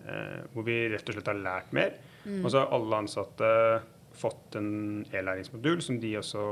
[0.08, 1.98] eh, hvor vi rett og slett har lært mer.
[2.40, 3.50] Og så har alle ansatte
[4.20, 4.70] fått en
[5.12, 6.46] e-læringsmodul som de også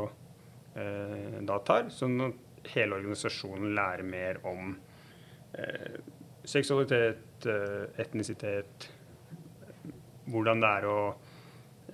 [0.76, 4.74] eh, da tar, sånn at hele organisasjonen lærer mer om
[5.56, 5.96] eh,
[6.48, 8.90] seksualitet, eh, etnisitet,
[10.28, 10.98] hvordan det er å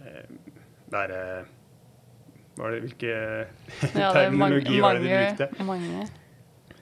[0.01, 0.25] eh,
[0.93, 1.19] være
[2.53, 3.13] hva er det, Hvilke
[3.97, 5.65] Ja, er terminologi var det de brukte?
[5.65, 6.03] mange.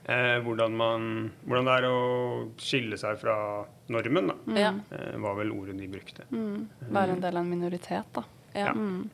[0.04, 1.04] Eh, hvordan, man,
[1.46, 1.98] hvordan det er å
[2.58, 3.36] skille seg fra
[3.94, 4.38] normen, da.
[4.46, 4.80] mm.
[4.90, 6.26] Eh, var vel ordet de brukte.
[6.34, 6.64] Mm.
[6.88, 8.24] Være en del av en minoritet, da.
[8.52, 8.66] Ja.
[8.66, 8.72] Ja.
[8.74, 9.06] Mm.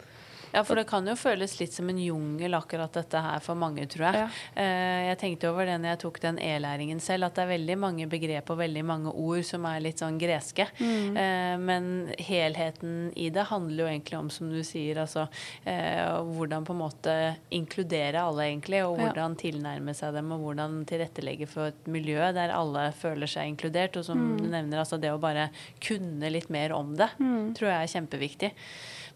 [0.52, 3.86] Ja, for det kan jo føles litt som en jungel akkurat dette her for mange,
[3.90, 4.14] tror jeg.
[4.14, 4.28] Ja.
[4.62, 7.76] Eh, jeg tenkte over det når jeg tok den e-læringen selv, at det er veldig
[7.78, 10.66] mange begrep og veldig mange ord som er litt sånn greske.
[10.80, 11.16] Mm.
[11.16, 15.28] Eh, men helheten i det handler jo egentlig om, som du sier, altså
[15.64, 17.16] eh, hvordan på en måte
[17.54, 19.04] inkludere alle, egentlig, og Ja.
[19.12, 23.96] hvordan tilnærme seg dem, og hvordan tilrettelegge for et miljø der alle føler seg inkludert.
[23.96, 24.36] Og som Mm.
[24.38, 27.54] du nevner, altså det å bare kunne litt mer om det, Mm.
[27.54, 28.52] tror jeg er kjempeviktig.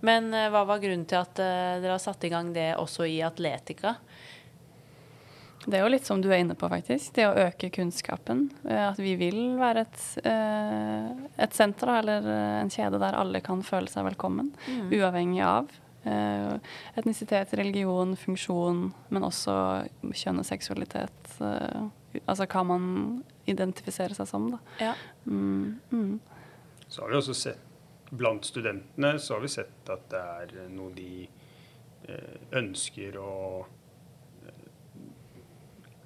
[0.03, 3.07] Men eh, hva var grunnen til at eh, dere har satt i gang det også
[3.07, 3.97] i Atletica?
[5.63, 7.13] Det er jo litt som du er inne på, faktisk.
[7.15, 8.49] Det å øke kunnskapen.
[8.67, 11.13] Eh, At vi vil være et, eh,
[11.47, 12.27] et senter eller
[12.65, 14.51] en kjede der alle kan føle seg velkommen.
[14.67, 14.91] Mm.
[14.99, 15.71] Uavhengig av
[16.03, 16.59] eh,
[16.99, 19.55] etnisitet, religion, funksjon, men også
[20.11, 21.21] kjønn og seksualitet.
[22.27, 22.85] altså hva man
[23.47, 24.59] identifiserer seg som, da.
[24.83, 24.95] Ja.
[25.27, 26.19] Mm, mm.
[26.89, 27.72] Så har vi også sett
[28.13, 33.35] blant studentene så har vi sett at det er noe de eh, ønsker å
[34.45, 34.65] eh,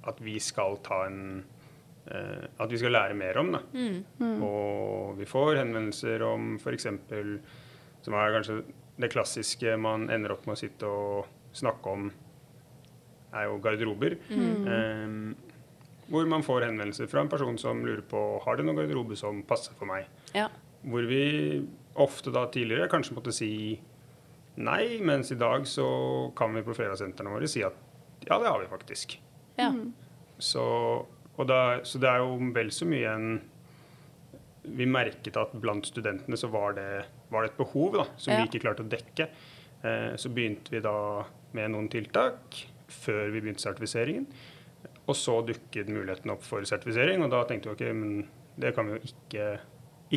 [0.06, 1.22] At vi skal ta en
[2.06, 3.50] eh, At vi skal lære mer om.
[3.56, 3.62] Da.
[3.74, 3.96] Mm.
[4.20, 4.44] Mm.
[4.46, 6.86] Og vi får henvendelser om f.eks.
[8.06, 8.60] som er kanskje
[8.96, 11.26] det klassiske man ender opp med å sitte og
[11.56, 12.06] snakke om,
[13.36, 14.14] er jo garderober.
[14.30, 14.68] Mm.
[14.70, 15.34] Um,
[16.06, 19.42] hvor man får henvendelser fra en person som lurer på har det noen garderobe som
[19.44, 20.06] passer for meg.
[20.36, 20.46] Ja.
[20.86, 21.24] Hvor vi
[22.02, 23.50] ofte da tidligere kanskje måtte si
[24.56, 25.86] nei, mens i dag så
[26.36, 27.76] kan vi på fredagssentrene våre si at
[28.26, 29.18] ja, det har vi faktisk.
[29.60, 29.70] ja.
[29.72, 29.92] Mm.
[30.38, 30.60] Så,
[31.36, 33.28] og da, så det er jo vel så mye en
[34.76, 38.40] Vi merket at blant studentene så var det, var det et behov da, som Ja.
[38.42, 39.28] vi ikke klarte å dekke.
[39.86, 40.92] Eh, så begynte vi da
[41.54, 42.58] med noen tiltak
[42.90, 44.26] før vi begynte sertifiseringen.
[45.06, 48.26] Og så dukket muligheten opp for sertifisering, og da tenkte vi ok, men
[48.58, 49.46] det kan vi jo ikke,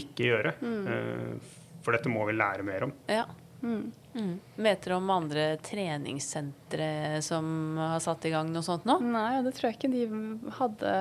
[0.01, 0.55] ikke gjøre.
[0.65, 1.53] Eh,
[1.83, 2.93] for dette må vi lære mer om.
[3.11, 3.25] ja.
[3.61, 3.91] Mm.
[4.19, 4.35] Mm.
[4.59, 8.97] Vet dere om andre treningssentre som har satt i gang noe sånt nå?
[9.01, 10.91] Nei, og det tror jeg ikke de hadde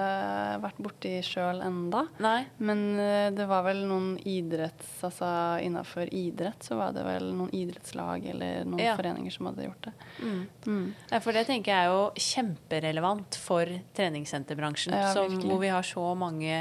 [0.63, 2.05] vært borti sjøl enda.
[2.23, 2.45] Nei.
[2.63, 4.95] Men eh, det var vel noen idretts...
[5.09, 5.29] Altså
[5.65, 8.95] innafor idrett så var det vel noen idrettslag eller noen Ja.
[8.99, 9.93] foreninger som hadde gjort det.
[10.23, 10.41] Mm.
[10.67, 10.87] Mm.
[11.11, 14.95] Ja, for det tenker jeg er jo kjemperelevant for treningssenterbransjen.
[14.95, 16.53] Ja, som, hvor vi har så mange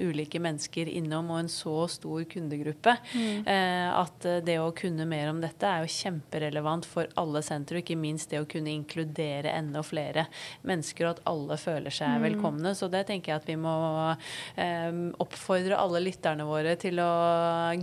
[0.00, 2.96] ulike mennesker innom og en så stor kundegruppe.
[3.14, 3.46] Mm.
[3.46, 7.78] Eh, at det å kunne mer om dette er jo kjemperelevant for alle sentre.
[7.80, 10.26] Og ikke minst det å kunne inkludere enda flere
[10.62, 12.22] mennesker, og at alle føler seg Mm.
[12.28, 12.74] velkomne.
[12.76, 14.16] Så det tenker jeg at vi må
[14.56, 17.10] eh, oppfordre alle lytterne våre til å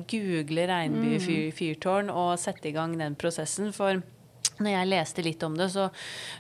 [0.08, 1.20] google Regnby Mm.
[1.20, 3.74] fyr, fyrtårn og sette i gang den prosessen.
[3.74, 4.02] For
[4.62, 5.90] når jeg leste litt om det, så,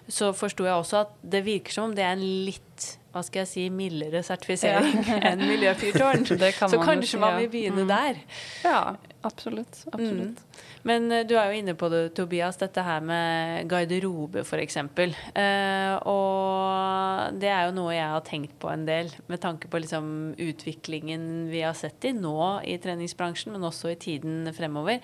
[0.07, 3.41] så forsto jeg også at det virker som om det er en litt hva skal
[3.43, 5.01] jeg si, mildere sertifisering
[5.31, 6.23] enn miljøfyrtårn.
[6.59, 7.87] Kan Så man kanskje man vil begynne Mm.
[7.89, 8.19] der.
[8.63, 8.95] Ja,
[9.27, 9.81] absolutt.
[9.91, 10.39] absolutt.
[10.87, 14.77] Men eh, du er jo inne på det, Tobias, dette her med garderobe f.eks.
[14.77, 19.81] Eh, og det er jo noe jeg har tenkt på en del, med tanke på
[19.83, 20.07] liksom
[20.41, 22.35] utviklingen vi har sett i nå
[22.65, 25.01] i treningsbransjen, men også i tiden fremover.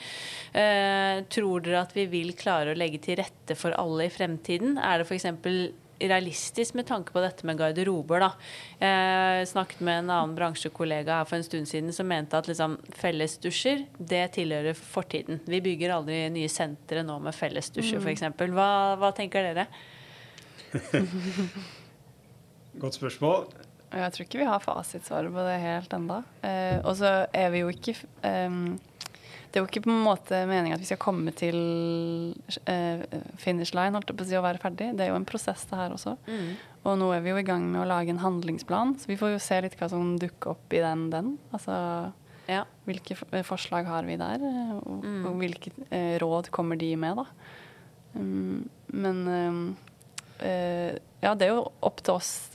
[0.58, 4.78] Eh, tror dere at vi vil klare å legge til rette for alle i fremtiden?
[4.82, 5.28] Er det f.eks
[6.00, 8.20] realistisk med tanke på dette med garderober.
[8.20, 8.30] da.
[8.80, 12.78] Jeg snakket med en annen bransjekollega her for en stund siden som mente at liksom,
[13.00, 15.39] fellesdusjer det tilhører fortiden.
[15.50, 18.08] Vi bygger aldri nye sentre nå med fellesdusjer, Mm.
[18.08, 18.22] f.eks.
[18.54, 18.70] Hva,
[19.02, 19.68] hva tenker dere?
[22.82, 23.48] Godt spørsmål.
[23.88, 26.20] Jeg tror ikke vi har fasitsvaret på det helt enda.
[26.43, 27.95] Eh, og så er vi jo ikke
[28.28, 28.76] ehm,
[29.52, 31.58] Det er jo ikke på en måte meninga at vi skal komme til
[32.68, 33.04] eh,
[33.39, 34.89] finish line holdt jeg på å si, og være ferdig.
[34.98, 36.18] Det er jo en prosess, det her også.
[36.88, 39.34] Og nå er vi jo i gang med å lage en handlingsplan, så vi får
[39.36, 41.10] jo se litt hva som dukker opp i den.
[41.14, 41.38] den.
[41.54, 42.12] Altså
[42.48, 42.64] Ja.
[42.86, 45.26] hvilke eh, forslag har vi der, eh, og, Mm.
[45.26, 47.26] og hvilke eh, råd kommer de med, da.
[48.16, 49.78] Um, men um,
[50.39, 52.50] eh, ja, det er jo opp til oss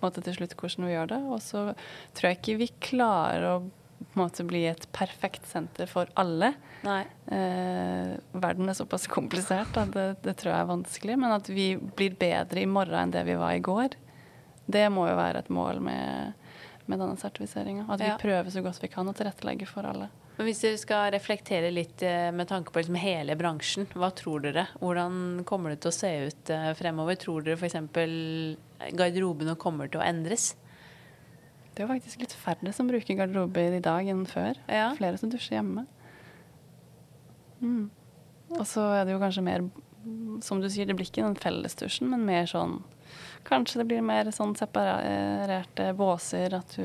[0.00, 1.20] på en måte, til slutt hvordan vi gjør det.
[1.28, 1.74] Og så
[2.14, 6.52] tror jeg ikke vi klarer å på en måte bli et perfekt senter for alle.
[6.84, 11.16] Eh, verden er såpass komplisert at det, det tror jeg er vanskelig.
[11.18, 13.96] Men at vi blir bedre i morgen enn det vi var i går,
[14.68, 16.32] det må jo være et mål med,
[16.86, 17.86] med denne sertifiseringa.
[17.88, 18.16] At vi Ja.
[18.20, 20.10] prøver så godt vi kan å tilrettelegge for alle.
[20.38, 24.44] Men hvis dere skal reflektere litt eh, med tanke på liksom hele bransjen, hva tror
[24.44, 24.68] dere?
[24.78, 27.18] Hvordan kommer det til å se ut eh, fremover?
[27.18, 27.74] Tror dere f.eks.
[28.94, 30.52] garderobene kommer til å endres?
[31.78, 34.56] Det er jo faktisk litt færre som bruker garderober i dag enn før.
[34.66, 34.88] Ja.
[34.98, 35.84] Flere som dusjer hjemme.
[37.60, 37.84] Mm.
[38.56, 39.68] Og så er det jo kanskje mer,
[40.42, 42.80] som du sier, det blir ikke den fellesdusjen, men mer sånn
[43.46, 46.82] Kanskje det blir mer sånn separerte båser, at du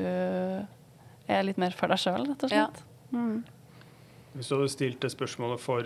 [1.26, 2.68] er litt mer for deg sjøl, rett og Ja.
[3.10, 3.42] Mm.
[4.36, 5.82] Hvis du hadde stilt det spørsmålet for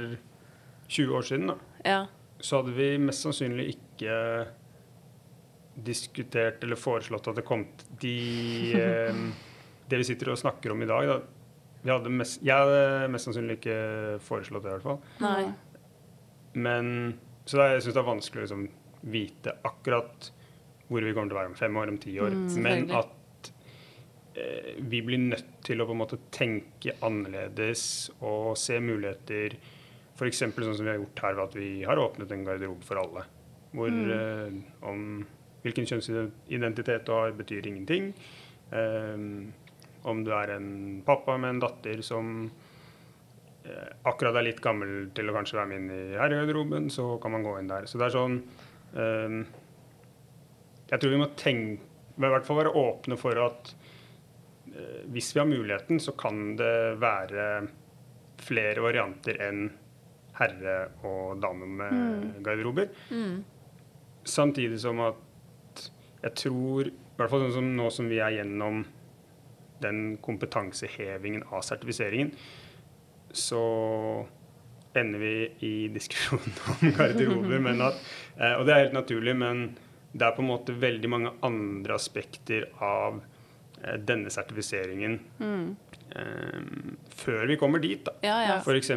[0.87, 1.57] 20 år siden, da,
[1.89, 2.07] Ja.
[2.39, 4.49] så hadde vi mest sannsynlig ikke
[5.85, 7.67] diskutert eller foreslått at det kom
[8.03, 8.17] de
[8.79, 9.23] eh,
[9.89, 11.15] Det vi sitter og snakker om i dag, da.
[11.81, 13.77] Vi hadde mest, jeg hadde mest sannsynlig ikke
[14.21, 14.99] foreslått det, i hvert fall.
[15.23, 15.47] Nei.
[16.61, 16.91] Men,
[17.49, 18.67] så det jeg syns det er vanskelig å liksom,
[19.15, 20.29] vite akkurat
[20.89, 22.35] hvor vi kommer til å være om fem år, om ti år.
[22.35, 23.51] Mm, Men at
[24.35, 27.83] eh, vi blir nødt til å på en måte tenke annerledes
[28.19, 29.57] og se muligheter.
[30.19, 30.45] F.eks.
[30.45, 33.25] sånn som vi har gjort her, ved at vi har åpnet en garderobe for alle.
[33.73, 34.57] Hvor eh,
[34.89, 35.03] om
[35.65, 38.13] hvilken kjønnsidentitet du har, betyr ingenting.
[38.71, 39.17] Eh,
[40.09, 40.69] om du er en
[41.07, 42.51] pappa med en datter som
[43.65, 47.35] eh, akkurat er litt gammel til å kanskje være med inn i herregarderoben, så kan
[47.35, 47.89] man gå inn der.
[47.91, 48.39] Så det er sånn
[48.95, 49.39] eh,
[50.89, 51.85] Jeg tror vi må tenke
[52.19, 53.75] i hvert fall være åpne for at
[54.73, 57.45] eh, hvis vi har muligheten, så kan det være
[58.43, 59.69] flere varianter enn
[60.39, 62.91] herre- og dame med garderober.
[63.11, 63.41] Mm.
[64.29, 65.28] Samtidig som at
[66.23, 68.83] jeg tror, i hvert fall sånn som nå som vi er gjennom
[69.83, 72.33] den kompetansehevingen av sertifiseringen,
[73.35, 73.63] så
[74.99, 75.35] ender vi
[75.69, 77.61] i diskusjonen om garderober.
[77.63, 78.01] Men at,
[78.37, 79.69] eh, og det er helt naturlig, men
[80.13, 83.21] det er på en måte veldig mange andre aspekter av
[84.05, 85.77] denne sertifiseringen Mm.
[86.17, 86.61] eh,
[87.15, 88.05] før vi kommer dit.
[88.05, 88.13] da.
[88.23, 88.57] Ja, ja.
[88.61, 88.91] F.eks.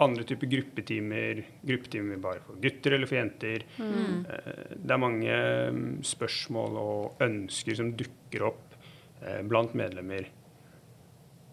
[0.00, 1.44] andre typer gruppetimer.
[1.66, 3.64] Gruppetimer bare for gutter eller for jenter.
[3.78, 4.24] Mm.
[4.28, 5.36] Eh, Det er mange
[5.72, 8.74] mm, spørsmål og ønsker som dukker opp
[9.22, 10.26] eh, blant medlemmer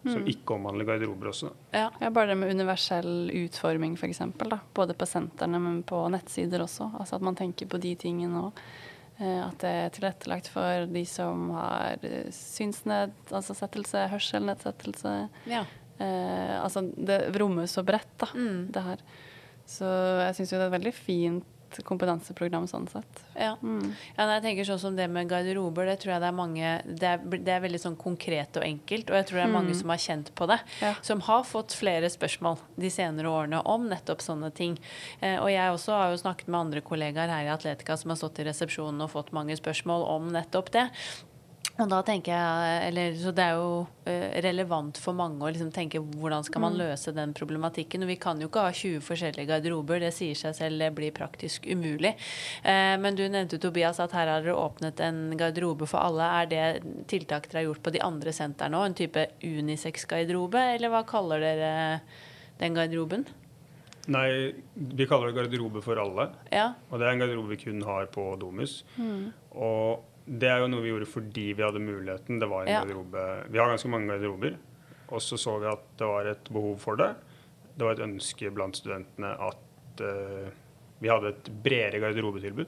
[0.04, 0.26] som Mm.
[0.28, 1.48] ikke omhandler garderober også.
[1.72, 1.86] ja.
[1.98, 4.18] Ja, bare det med universell utforming, f.eks.
[4.74, 6.90] Både på sentrene, men på nettsider også.
[7.00, 8.52] Altså at man tenker på de tingene òg.
[9.20, 15.12] At det er tilrettelagt for de som har eh, synsned, altså settelse, hørselnedsettelse.
[15.46, 15.64] ja.
[16.00, 18.72] eh, Altså, det rommet så bredt, da, Mm.
[18.72, 18.96] det her.
[19.66, 19.84] Så
[20.26, 21.44] jeg syns jo det er et veldig fint
[21.82, 23.22] kompetanseprogram sånn sett.
[23.34, 23.54] Ja.
[23.62, 23.94] Mm.
[24.14, 27.08] Ja, jeg tenker sånn som Det med garderober, det tror jeg det er mange Det
[27.08, 29.90] er, det er veldig sånn konkret og enkelt, og jeg tror det er mange som
[29.90, 30.60] har kjent på det.
[30.80, 30.94] Ja.
[31.02, 34.78] Som har fått flere spørsmål de senere årene om nettopp sånne ting.
[35.20, 38.20] Eh, og jeg også har jo snakket med andre kollegaer her i Atletica som har
[38.20, 40.88] stått i resepsjonen og fått mange spørsmål om nettopp det.
[41.74, 43.70] Og da tenker jeg, eller, så Det er jo
[44.06, 48.04] eh, relevant for mange å liksom tenke hvordan skal man løse den problematikken.
[48.06, 51.14] Og Vi kan jo ikke ha 20 forskjellige garderober, det sier seg selv, det blir
[51.16, 52.14] praktisk umulig.
[52.62, 56.30] Eh, men du nevnte Tobias at her har dere åpnet en garderobe for alle.
[56.44, 56.64] Er det
[57.10, 58.92] tiltak dere har gjort på de andre sentrene òg?
[58.92, 61.74] En type unisex-garderobe, eller hva kaller dere
[62.62, 63.26] den garderoben?
[64.14, 64.28] Nei,
[64.76, 66.30] vi kaller det garderobe for alle.
[66.54, 66.70] Ja.
[66.92, 68.84] Og det er en garderobe vi kun har på Domus.
[69.50, 72.38] Og det er jo noe vi gjorde fordi vi hadde muligheten.
[72.40, 72.80] Det var en Ja.
[72.84, 74.56] garderobe Vi har ganske mange garderober.
[75.12, 77.14] Og så så vi at det var et behov for det.
[77.76, 80.48] Det var et ønske blant studentene at uh,
[81.00, 82.66] vi hadde et bredere garderobetilbud.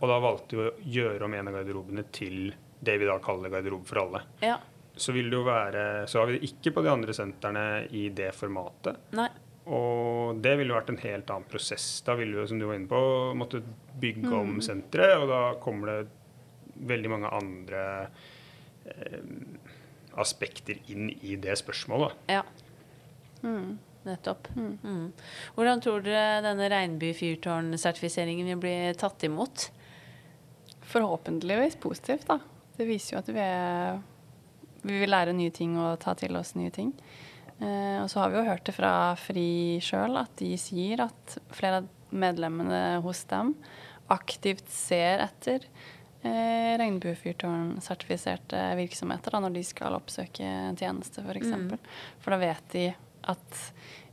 [0.00, 3.52] Og da valgte vi å gjøre om en av garderobene til det vi da kaller
[3.52, 4.22] garderobe for alle.
[4.42, 4.58] ja.
[5.00, 8.08] Så vil det jo være Så har vi det ikke på de andre sentrene i
[8.10, 8.98] det formatet.
[9.16, 9.28] Nei.
[9.70, 12.02] Og det ville vært en helt annen prosess.
[12.04, 13.00] Da ville vi, jo, som du var inne på,
[13.38, 13.62] måtte
[14.02, 16.08] bygge om senteret, og da kommer det
[16.88, 17.82] veldig mange andre
[18.86, 19.20] eh,
[20.20, 22.16] aspekter inn i det spørsmålet.
[22.30, 22.44] Ja.
[24.06, 24.48] Nettopp.
[24.56, 25.10] Mm.
[25.56, 29.68] Hvordan tror dere denne regnby-fyrtårn-sertifiseringen vil bli tatt imot?
[30.90, 32.40] Forhåpentligvis positivt, da.
[32.76, 34.00] Det viser jo at vi, er,
[34.82, 36.94] vi vil lære nye ting og ta til oss nye ting.
[37.60, 41.36] Eh, og så har vi jo hørt det fra FRI sjøl at de sier at
[41.52, 43.52] flere av medlemmene hos dem
[44.10, 45.66] aktivt ser etter
[46.22, 51.48] eh, regnbuefyrtårn-sertifiserte virksomheter da, når de skal oppsøke en tjeneste, f.eks.
[51.54, 51.78] Mm.
[52.22, 52.84] For da vet de
[53.30, 53.62] at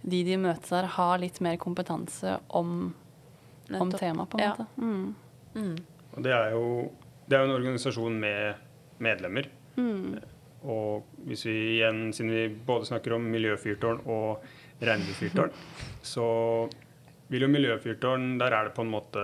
[0.07, 2.93] de de møter der, har litt mer kompetanse om,
[3.73, 4.53] om temaet, på en Ja.
[4.55, 4.67] måte.
[4.77, 5.15] Mm.
[5.55, 5.77] Mm.
[6.15, 6.91] Og det er jo,
[7.27, 8.55] det er jo en organisasjon med
[9.03, 9.47] medlemmer.
[9.77, 10.17] Mm.
[10.67, 14.43] Og hvis vi igjen, siden vi både snakker om miljøfyrtårn og
[14.81, 15.51] regnbuefyrtårn,
[16.13, 16.25] så
[17.29, 19.23] vil jo miljøfyrtårn Der er det på en måte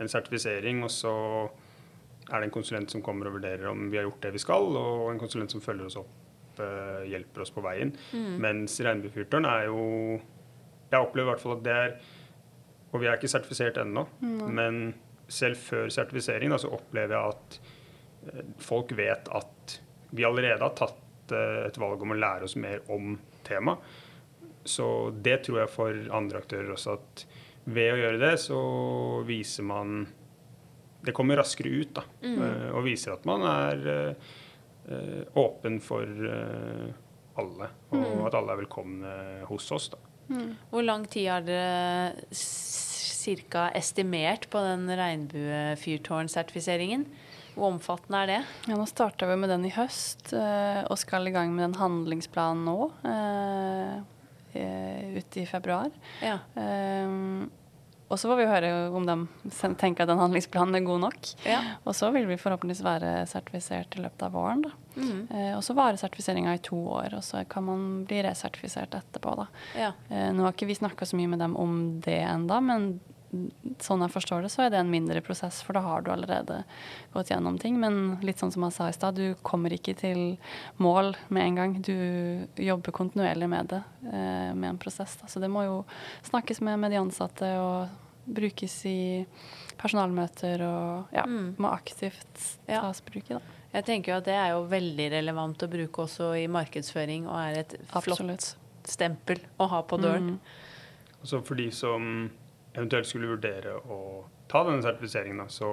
[0.00, 1.14] en sertifisering, og så
[2.30, 4.68] er det en konsulent som kommer og vurderer om vi har gjort det vi skal,
[4.80, 7.92] og en konsulent som følger oss opp, eh, hjelper oss på veien.
[8.40, 10.20] Mens regnbuefyrtårn er jo
[10.92, 11.94] Jeg opplever i hvert fall at det er
[12.92, 14.94] Og vi er ikke sertifisert ennå, men
[15.26, 17.58] selv før sertifisering da, så opplever jeg at
[18.30, 19.80] eh, folk vet at
[20.14, 23.78] vi allerede har tatt eh, et valg om å lære oss mer om temaet.
[24.64, 27.24] Så det tror jeg for andre aktører også at
[27.64, 28.60] ved å gjøre det, så
[29.26, 30.06] viser man
[31.04, 32.02] Det kommer raskere ut, da.
[32.24, 32.40] mm.
[32.74, 34.14] Og viser at man er eh,
[34.88, 36.88] eh, åpen for eh,
[37.40, 37.66] alle.
[37.94, 39.10] Og at alle er velkomne
[39.50, 39.98] hos oss, da.
[40.70, 43.62] Hvor lang tid har dere ca.
[43.76, 47.04] estimert på den regnbuefyrtårnsertifiseringen?
[47.54, 48.40] Hvor omfattende er det?
[48.66, 51.76] Ja, nå starta vi med den i høst, eh, og skal i gang med den
[51.78, 52.78] handlingsplanen nå.
[53.06, 53.94] eh,
[54.58, 55.90] eh, Ute i februar.
[56.24, 56.38] Ja.
[56.58, 57.08] Eh,
[58.08, 59.14] og så får vi høre om de
[59.80, 61.30] tenker at den handlingsplanen er god nok.
[61.48, 61.60] Ja.
[61.88, 64.64] Og så vil vi forhåpentligvis være sertifisert i løpet av våren.
[64.66, 64.72] Da.
[64.98, 65.22] Mhm.
[65.30, 69.34] Eh, og så varer sertifiseringa i to år, og så kan man bli resertifisert etterpå.
[69.40, 69.48] Da.
[69.78, 69.90] ja.
[70.10, 73.00] Eh, nå har ikke vi snakka så mye med dem om det enda, men
[73.82, 76.62] sånn jeg forstår det, så er det en mindre prosess, for da har du allerede
[77.14, 77.78] gått gjennom ting.
[77.80, 80.36] Men litt sånn som jeg sa i stad, du kommer ikke til
[80.78, 81.74] mål med en gang.
[81.82, 81.94] Du
[82.56, 85.16] jobber kontinuerlig med det, eh, med en prosess.
[85.20, 85.26] Da.
[85.26, 85.84] Så det må jo
[86.30, 87.88] snakkes med med de ansatte og
[88.26, 89.26] brukes i
[89.78, 91.54] personalmøter og ja, Mm.
[91.58, 92.80] må aktivt Ja.
[92.80, 93.40] tas bruk i, da.
[93.74, 97.34] Jeg tenker jo at det er jo veldig relevant å bruke også i markedsføring, og
[97.36, 98.54] er et flott
[98.84, 100.38] stempel å ha på døren.
[100.38, 100.40] Mm.
[101.22, 102.30] Altså for de som
[102.74, 103.98] eventuelt skulle vurdere å
[104.50, 105.70] ta denne sertifiseringen, da, så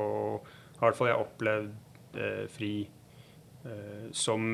[0.80, 2.74] har i hvert fall jeg opplevd eh, FRI
[3.66, 4.47] eh, som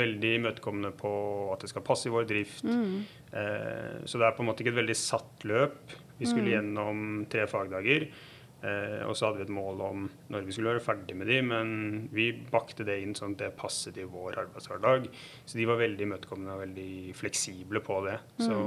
[0.00, 1.12] veldig imøtekommende på
[1.54, 2.64] at det skal passe i vår drift.
[2.66, 2.96] Mm.
[3.30, 5.94] Eh, så det er på en måte ikke et veldig satt løp.
[6.18, 8.08] Vi skulle gjennom tre fagdager.
[8.58, 11.36] Eh, og så hadde vi et mål om når vi skulle være ferdig med de,
[11.46, 11.68] men
[12.10, 15.06] vi bakte det inn sånn at det passet i vår arbeidshverdag.
[15.44, 18.18] Så de var veldig imøtekommende og veldig fleksible på det.
[18.42, 18.58] Så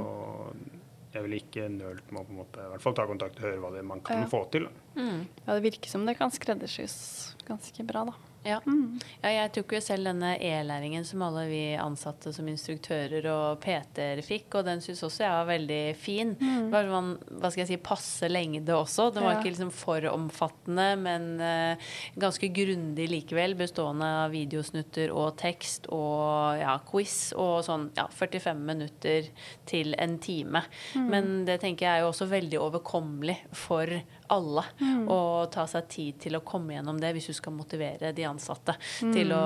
[1.12, 3.44] jeg ville ikke nølt med å på en måte, i hvert fall ta kontakt og
[3.46, 4.26] høre hva det man kan Ja.
[4.32, 4.68] få til.
[4.96, 5.26] Mm.
[5.46, 8.12] Ja, det virker som det kan skreddersys ganske bra, da.
[8.44, 8.58] Ja.
[8.66, 8.98] Mm.
[9.22, 14.22] ja, jeg tok jo selv denne e-læringen som alle vi ansatte som instruktører og PT-er
[14.26, 16.32] fikk, og den syns også jeg var veldig fin.
[16.40, 16.70] Mm.
[16.72, 19.10] Var sånn, hva skal jeg si, passe lengde også.
[19.14, 19.38] Den var Ja.
[19.40, 21.76] ikke liksom for omfattende, men uh,
[22.18, 28.58] ganske grundig likevel, bestående av videosnutter og tekst og ja, quiz og sånn ja, 45
[28.72, 29.28] minutter
[29.70, 30.64] til en time.
[30.96, 31.06] Mm.
[31.14, 33.86] Men det tenker jeg er jo også veldig overkommelig for
[34.32, 35.06] alle Mm.
[35.12, 38.74] å ta seg tid til å komme gjennom det hvis du skal motivere de ansatte
[39.02, 39.12] Mm.
[39.14, 39.44] til å,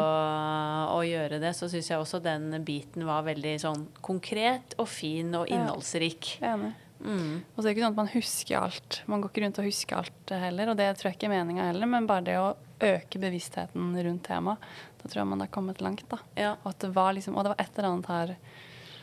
[0.96, 1.52] å gjøre det.
[1.56, 5.56] Så syns jeg også den biten var veldig sånn konkret og fin og Ja.
[5.60, 6.38] innholdsrik.
[6.42, 6.74] Enig.
[7.04, 7.42] Mm.
[7.54, 9.02] Og så er det ikke sånn at man husker alt.
[9.06, 11.66] Man går ikke rundt og husker alt heller, og det tror jeg ikke er meninga
[11.72, 14.58] heller, men bare det å øke bevisstheten rundt temaet,
[15.02, 16.18] da tror jeg man har kommet langt, da.
[16.36, 16.54] Ja.
[16.64, 18.36] Og at det var liksom Og det var et eller annet her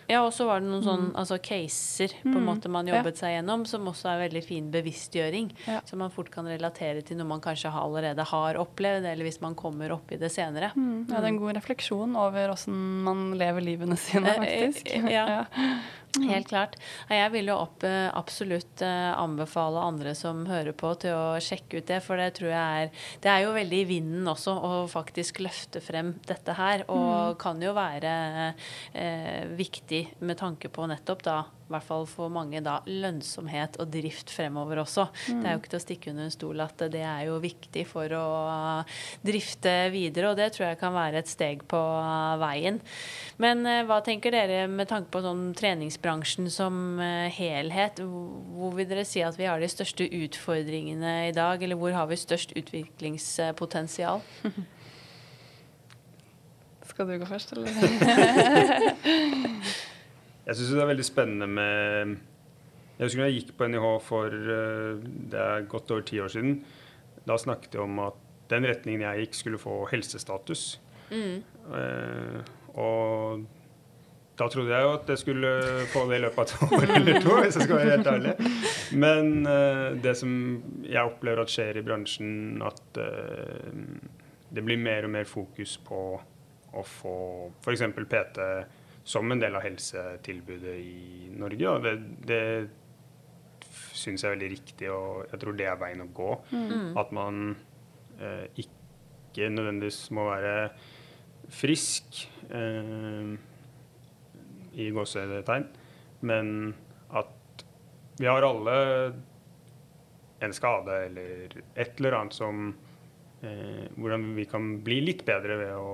[0.09, 2.45] Ja, og så var det noen sånn altså caser på en Mm.
[2.49, 5.51] måte man jobbet seg gjennom, som også er veldig fin bevisstgjøring.
[5.67, 5.79] Ja.
[5.85, 9.55] Som man fort kan relatere til noe man kanskje allerede har opplevd, eller hvis man
[9.55, 10.71] kommer opp i det senere.
[10.75, 12.73] mm, Ja, det er en god refleksjon over åssen
[13.03, 14.91] man lever livene sine, Eh, faktisk.
[14.95, 15.45] eh, ja.
[16.21, 16.75] Helt klart.
[17.09, 21.81] Jeg vil jo opp, eh, absolutt eh, anbefale andre som hører på, til å sjekke
[21.81, 21.99] ut det.
[22.05, 22.91] For det tror jeg er
[23.23, 26.85] Det er jo veldig i vinden også å faktisk løfte frem dette her.
[26.93, 28.53] Og kan jo være
[28.93, 31.39] eh, viktig med tanke på nettopp da
[31.73, 35.07] hvert fall for mange da, lønnsomhet og drift fremover også.
[35.27, 37.85] Det er jo ikke til å stikke under en stol at det er jo viktig
[37.89, 38.25] for å
[39.25, 41.81] drifte videre, og det tror jeg kan være et steg på
[42.41, 42.79] veien.
[43.41, 48.01] Men eh, hva tenker dere med tanke på sånn treningsbransjen som eh, helhet?
[48.03, 52.07] Hvor vil dere si at vi har de største utfordringene i dag, eller hvor har
[52.11, 54.23] vi størst utviklingspotensial?
[56.93, 57.69] Skal du gå først, eller?
[60.43, 62.15] Jeg syns det er veldig spennende med
[62.97, 66.31] Jeg husker da jeg gikk på NIH for eh, det er godt over ti år
[66.33, 66.57] siden.
[67.27, 68.19] Da snakket jeg om at
[68.51, 70.65] den retningen jeg gikk, skulle få helsestatus.
[71.13, 72.39] Eh,
[72.75, 73.45] og
[74.37, 75.49] da trodde jeg jo at jeg skulle
[75.93, 78.33] få det i løpet av et år eller to, hvis jeg skal være helt ærlig.
[79.05, 80.31] Men uh, det som
[80.81, 82.31] jeg opplever at skjer i bransjen,
[82.65, 83.75] at uh,
[84.53, 85.99] det blir mer og mer fokus på
[86.73, 87.17] å få
[87.61, 87.85] f.eks.
[87.93, 88.47] PT
[89.03, 91.69] som en del av helsetilbudet i Norge.
[91.69, 91.93] Og det,
[92.29, 92.43] det
[93.93, 96.31] syns jeg er veldig riktig, og jeg tror det er veien å gå.
[96.99, 97.43] At man
[98.19, 100.55] eh, ikke nødvendigvis må være
[101.53, 103.33] frisk eh,
[104.73, 105.67] i gåsetegn,
[106.23, 106.73] men
[107.13, 107.65] at
[108.19, 108.77] vi har alle
[110.43, 112.65] en skade eller et eller annet som
[113.43, 115.93] eh, Hvordan vi kan bli litt bedre ved å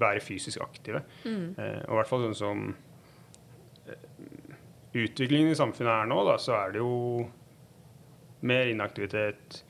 [0.00, 1.02] være fysisk aktive.
[1.26, 2.62] Eh, og i hvert fall sånn som
[3.86, 4.08] eh,
[5.04, 7.28] utviklingen i samfunnet er nå, da, så er det jo
[8.48, 9.60] mer inaktivitet.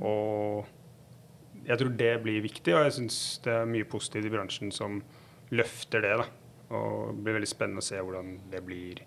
[0.00, 0.64] Og
[1.68, 5.02] jeg tror det blir viktig, og jeg syns det er mye positivt i bransjen som
[5.52, 6.14] løfter det.
[6.22, 6.26] da.
[6.76, 8.98] Og det blir veldig spennende å se hvordan det blir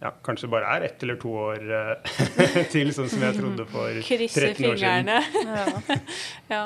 [0.00, 2.20] ja, Kanskje det bare er ett eller to år eh,
[2.74, 5.10] til, sånn som jeg trodde for 13 år siden.
[5.10, 5.18] fingrene.
[6.50, 6.54] Ja.
[6.54, 6.62] ja.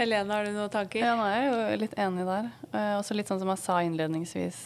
[0.00, 1.02] Helene, har du noen tanker?
[1.04, 2.46] Ja, nå er jeg jo litt enig der.
[2.72, 4.60] Eh, også litt sånn som jeg sa innledningsvis,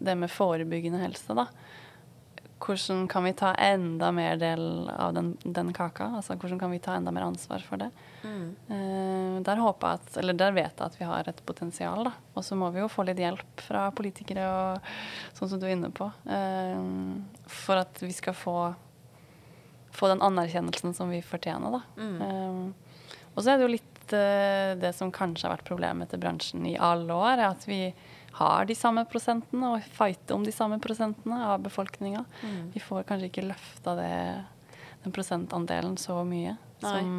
[0.00, 1.50] det med forebyggende helse, da.
[2.60, 6.06] Hvordan kan vi ta enda mer del av den, den kaka?
[6.16, 7.90] Altså hvordan kan vi ta enda mer ansvar for det?
[8.24, 8.48] Mm.
[8.72, 12.16] Eh, der håper jeg at, eller der vet jeg at vi har et potensial, da.
[12.32, 14.90] Og så må vi jo få litt hjelp fra politikere og
[15.36, 16.08] sånn som du er inne på.
[16.24, 16.80] eh,
[17.52, 18.56] for at vi skal få,
[19.92, 21.84] få den anerkjennelsen som vi fortjener, da.
[22.00, 22.20] Mm.
[22.24, 26.22] Eh, og så er det jo litt eh, det som kanskje har vært problemet til
[26.22, 27.82] bransjen i alle år, er at vi
[28.38, 32.24] har de samme prosentene og fighter om de samme prosentene av befolkninga.
[32.42, 32.60] Mm.
[32.74, 34.12] Vi får kanskje ikke løfta det,
[35.04, 36.54] den prosentandelen så mye
[36.84, 36.92] Nei.
[36.92, 37.10] som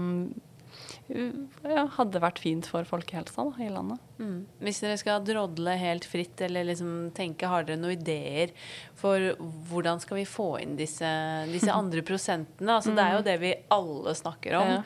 [1.12, 4.00] ja, hadde vært fint for folkehelsa da, i landet.
[4.22, 4.38] Mm.
[4.64, 8.54] Hvis dere skal drodle helt fritt, eller liksom tenke, har dere noen ideer
[9.00, 9.34] for
[9.70, 11.10] hvordan skal vi få inn disse,
[11.52, 12.78] disse andre prosentene?
[12.78, 14.74] Altså, Det er jo det vi alle snakker om.
[14.78, 14.80] Ja.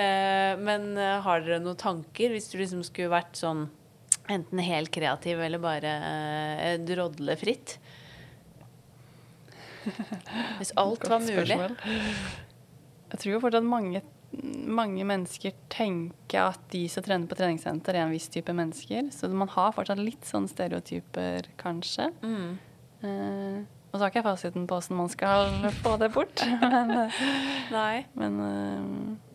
[0.00, 3.68] Eh, men eh, har dere noen tanker, hvis du liksom skulle vært sånn
[4.28, 7.78] enten helt kreativ eller bare eh, drodle fritt?
[10.58, 11.58] Hvis alt var mulig.
[13.08, 18.06] Jeg tror jo fortsatt mange, mange mennesker tenker at de som trener på treningssenter, er
[18.06, 19.08] en viss type mennesker.
[19.14, 22.10] Så man har fortsatt litt sånn stereotyper, kanskje.
[22.22, 22.58] Mm.
[23.08, 25.48] Eh, og så har ikke jeg fasiten på åssen man skal
[25.84, 26.44] få det bort.
[26.60, 29.27] Men, eh, men eh,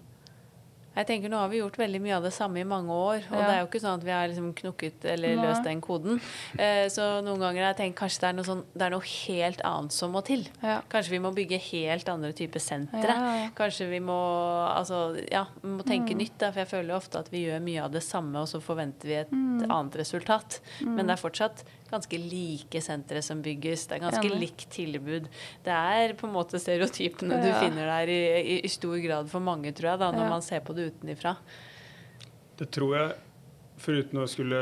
[0.95, 3.23] Jeg tenker Nå har vi gjort veldig mye av det samme i mange år.
[3.31, 3.47] Og Ja.
[3.47, 5.45] det er jo ikke sånn at vi har liksom knukket eller Nei.
[5.47, 6.21] løst den koden.
[6.59, 9.01] Eh, så noen ganger har jeg tenkt kanskje det er, noe sånn, det er noe
[9.01, 10.47] helt annet som må til.
[10.61, 10.81] Ja.
[10.89, 13.09] Kanskje vi må bygge helt andre typer sentre.
[13.09, 13.49] Ja.
[13.55, 14.19] Kanskje vi må
[14.77, 16.17] altså, ja, må tenke Mm.
[16.19, 16.37] nytt.
[16.37, 19.03] Da, for jeg føler ofte at vi gjør mye av det samme, og så forventer
[19.07, 19.65] vi et Mm.
[19.71, 20.59] annet resultat.
[20.81, 21.63] Men det er fortsatt
[21.93, 23.87] ganske like sentre som bygges.
[23.89, 24.39] Det er ganske ja.
[24.43, 25.29] likt tilbud.
[25.65, 29.43] Det er på en måte stereotypene du finner der i, i, i stor grad for
[29.45, 30.31] mange, tror jeg, da, når Ja.
[30.35, 31.35] man ser på det utenifra.
[32.59, 33.13] Det tror jeg,
[33.83, 34.59] foruten å skulle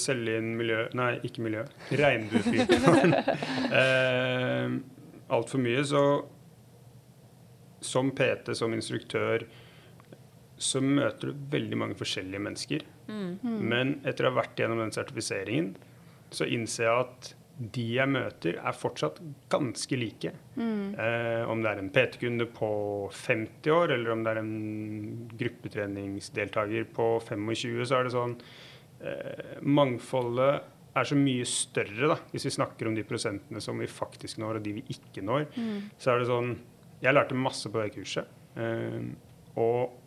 [0.00, 0.84] selge inn miljø...
[0.98, 1.66] Nei, ikke miljø.
[1.94, 3.14] Regnbuefyrtårn.
[3.82, 4.78] eh,
[5.34, 5.84] Altfor mye.
[5.88, 6.02] Så
[7.84, 9.44] som PT, som instruktør,
[10.56, 12.84] så møter du veldig mange forskjellige mennesker.
[13.44, 15.74] Men etter å ha vært gjennom den sertifiseringen,
[16.34, 19.20] så innser jeg at de jeg møter, er fortsatt
[19.52, 20.32] ganske like.
[20.58, 22.70] Eh, om det er en PT-kunde på
[23.14, 24.54] 50 år, eller om det er en
[25.38, 28.34] gruppetreningsdeltaker på 25, så er det sånn
[29.06, 33.90] eh, Mangfoldet er så mye større, da, hvis vi snakker om de prosentene som vi
[33.90, 35.46] faktisk når, og de vi ikke når.
[35.98, 36.56] Så er det sånn
[37.02, 38.30] Jeg lærte masse på det kurset.
[38.58, 38.98] Eh,
[39.60, 40.00] og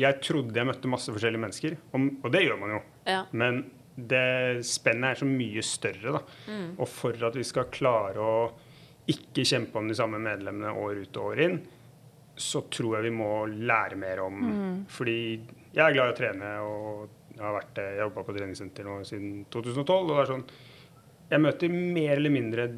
[0.00, 2.80] jeg trodde jeg møtte masse forskjellige mennesker, og, og det gjør man jo.
[3.08, 3.20] Ja.
[3.36, 3.64] Men
[3.94, 6.14] det spennet er så mye større.
[6.16, 6.58] Da.
[6.78, 8.34] Og for at vi skal klare å
[9.10, 11.56] ikke kjempe om de samme medlemmene år ut og år inn,
[12.40, 14.36] så tror jeg vi må lære mer om
[14.88, 15.16] Fordi
[15.74, 19.42] jeg er glad i å trene, og jeg har vært jobba på treningssenter nå siden
[19.52, 19.90] 2012.
[19.98, 20.46] Og det er sånn
[21.30, 22.68] Jeg møter mer eller mindre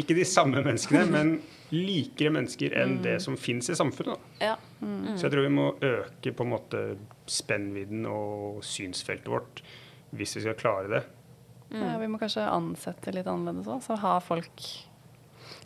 [0.00, 1.34] ikke de samme menneskene, men
[1.72, 4.20] likere mennesker enn det som fins i samfunnet.
[4.42, 4.56] Ja.
[4.80, 6.82] Så jeg tror vi må øke på en måte
[7.32, 9.62] spennvidden og synsfeltet vårt
[10.12, 11.02] hvis vi skal klare det.
[11.72, 13.80] Ja, vi må kanskje ansette litt annerledes òg.
[13.84, 14.66] Så ha folk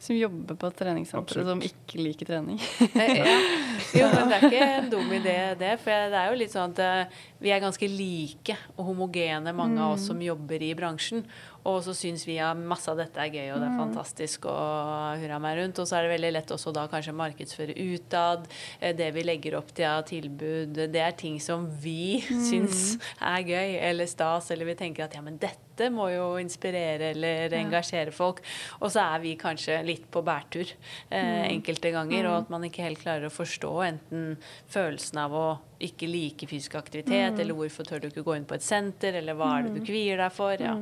[0.03, 2.61] som jobber på treningssenteret som ikke liker trening.
[2.93, 3.37] Eh, ja.
[3.97, 5.75] Jo, men det er ikke en dum idé, det.
[5.83, 9.81] For det er jo litt sånn at eh, vi er ganske like og homogene, mange
[9.83, 11.23] av oss som jobber i bransjen.
[11.67, 15.19] Og så syns vi at masse av dette er gøy og det er fantastisk og
[15.21, 15.81] hurra meg rundt.
[15.83, 18.47] Og så er det veldig lett også da kanskje markedsføre utad.
[18.81, 23.43] eh, Det vi legger opp til av tilbud, det er ting som vi syns er
[23.49, 28.15] gøy eller stas, eller vi tenker at ja, men dette må jo inspirere eller engasjere
[28.15, 28.41] folk.
[28.81, 32.85] Og så er vi kanskje litt på bærtur eh, enkelte ganger, og at man ikke
[32.85, 34.29] helt klarer å forstå enten
[34.73, 35.47] følelsen av å
[35.87, 39.37] ikke like fysisk aktivitet, eller hvorfor tør du ikke gå inn på et senter, eller
[39.39, 40.57] hva er det du kvier deg for.
[40.61, 40.79] Ja.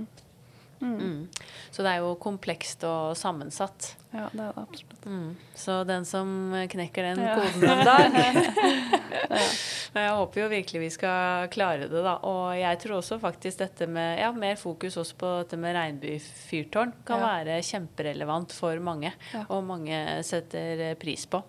[0.85, 1.29] Mm.
[1.73, 3.95] Så det er jo komplekst og sammensatt.
[4.15, 5.07] Ja, det er det absolutt.
[5.11, 5.31] Mm.
[5.59, 6.29] Så den som
[6.71, 7.35] knekker den Ja.
[7.35, 8.13] koden en dag
[9.95, 12.17] Men jeg håper jo virkelig vi skal klare det, da.
[12.27, 16.93] Og jeg tror også faktisk dette med ja, mer fokus også på dette med regnbuefyrtårn
[17.07, 17.31] kan Ja.
[17.43, 19.13] være kjemperelevant for mange.
[19.33, 19.45] Ja.
[19.49, 21.43] Og mange setter pris på.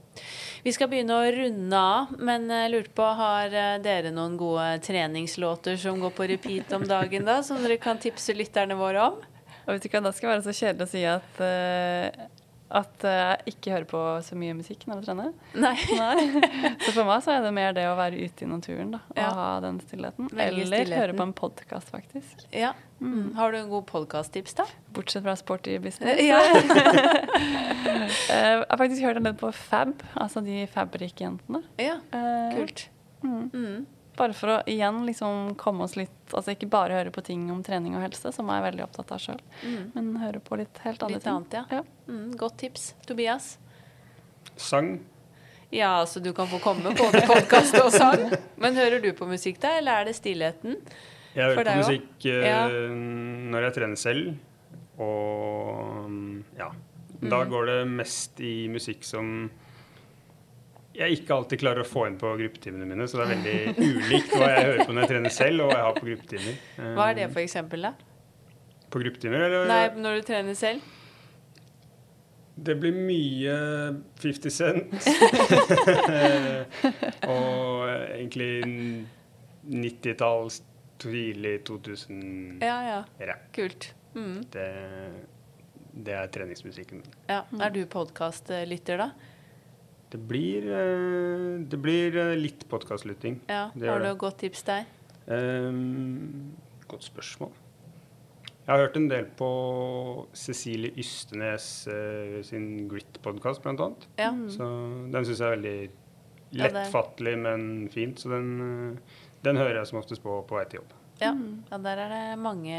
[0.64, 4.80] Vi skal begynne å runde av, men jeg lurte på, har eh, dere noen gode
[4.86, 7.42] treningslåter som går på repeat om dagen, da?
[7.44, 9.18] Som dere kan tipse lytterne våre om?
[9.66, 12.28] Og vet du hva, da skal det være så kjedelig å si at, eh,
[12.72, 15.34] at eh, jeg ikke hører på så mye musikk når jeg trener.
[15.54, 15.76] Nei.
[16.86, 19.20] Så for meg så er det mer det å være ute i naturen da, og
[19.22, 19.28] Ja.
[19.38, 20.30] ha den stillheten.
[20.32, 20.98] Velge Eller stillheten.
[21.04, 22.42] høre på en podkast, faktisk.
[22.52, 22.74] Ja.
[23.00, 23.34] Mm.
[23.38, 24.66] Har du en god podkast-tips, da?
[24.96, 26.20] Bortsett fra sporty business.
[26.26, 26.42] Ja.
[27.86, 31.62] Eh, jeg har faktisk hørt en del på Fab, altså de Fabrik-jentene.
[31.80, 32.00] ja.
[32.14, 32.88] Eh, Kult.
[33.24, 33.50] Mm.
[33.54, 33.86] Mm.
[34.18, 37.62] Bare for å igjen liksom komme oss litt Altså ikke bare høre på ting om
[37.64, 39.92] trening og helse, som jeg er veldig opptatt av sjøl, Mm.
[39.94, 41.34] men høre på litt helt andre Litt ting.
[41.34, 41.66] annet, ja.
[41.70, 41.84] Ja.
[42.08, 42.94] Mm, godt tips.
[43.06, 43.58] Tobias?
[44.58, 45.00] Sang
[45.72, 48.32] Ja, så du kan få komme både podkast og sang.
[48.58, 50.78] Men hører du på musikk da, eller er det stillheten?
[51.36, 52.68] Jeg hører på deg musikk uh, Ja.
[53.52, 54.36] når jeg trener selv,
[55.00, 56.70] og mm, ja.
[57.26, 57.50] Da Mm.
[57.50, 59.50] går det mest i musikk som
[60.96, 64.36] jeg ikke alltid klarer å få inn på gruppetimene mine, så det er veldig ulikt
[64.36, 66.60] hva jeg hører på når jeg trener selv, og hva jeg har på gruppetimer.
[66.96, 67.94] Hva er det for eksempel, da?
[68.94, 69.68] På gruppetimer, eller?
[69.72, 70.94] Nei, når du trener selv?
[72.56, 73.56] Det blir mye
[74.24, 74.94] 50 Cent.
[77.36, 78.52] og egentlig
[79.68, 80.62] 90-talls,
[81.04, 83.00] tidlig 2000 Ja, ja.
[83.20, 83.90] Ja, Kult.
[84.16, 84.46] Mm.
[84.54, 84.70] det,
[85.92, 87.04] det er treningsmusikken.
[87.28, 87.42] Ja.
[87.60, 89.10] Er du podkastlytter, da?
[90.16, 93.42] Det blir, eh, det blir eh, litt podkastlytting.
[93.52, 93.68] Ja.
[93.76, 94.86] Har du et godt tips der?
[95.28, 96.54] Um,
[96.88, 97.52] godt spørsmål.
[98.62, 99.50] Jeg har hørt en del på
[100.34, 104.08] Cecilie Ystenes uh, sin Grit-podkast, blant annet.
[104.22, 104.32] Ja.
[104.50, 104.70] Så
[105.12, 105.76] den syns jeg er veldig
[106.64, 108.24] lettfattelig, men fint.
[108.24, 108.96] Så den,
[109.44, 110.95] den hører jeg som oftest på på vei til jobb.
[111.22, 111.32] Ja.
[111.70, 112.78] ja, der er det mange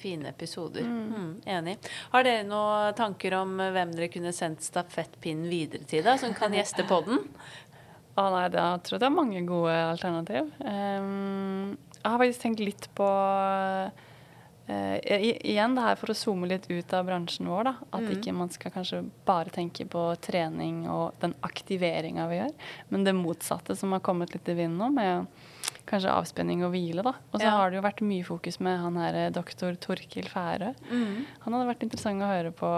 [0.00, 0.84] fine episoder.
[0.84, 1.78] Mm, enig.
[2.12, 6.52] Har dere noen tanker om hvem dere kunne sendt stafettpinnen videre til, da, som kan
[6.56, 7.24] gjeste podden?
[8.18, 10.52] Å nei, det, jeg tror det er mange gode alternativ.
[10.60, 14.06] Um, jeg har faktisk tenkt litt på uh,
[14.68, 17.70] igjen det her for å zoome litt ut av bransjen vår.
[17.70, 18.10] da, At mm.
[18.16, 22.56] ikke man skal kanskje bare tenke på trening og den aktiveringa vi gjør,
[22.90, 25.46] men det motsatte som har kommet litt i vinden nå, med
[25.88, 27.04] kanskje avspenning og hvile.
[27.06, 27.14] da.
[27.32, 27.56] Og så ja.
[27.56, 30.72] har det jo vært mye fokus med han her eh, doktor Torkil Færø.
[30.90, 31.24] Mm.
[31.44, 32.70] Han hadde vært interessant å høre på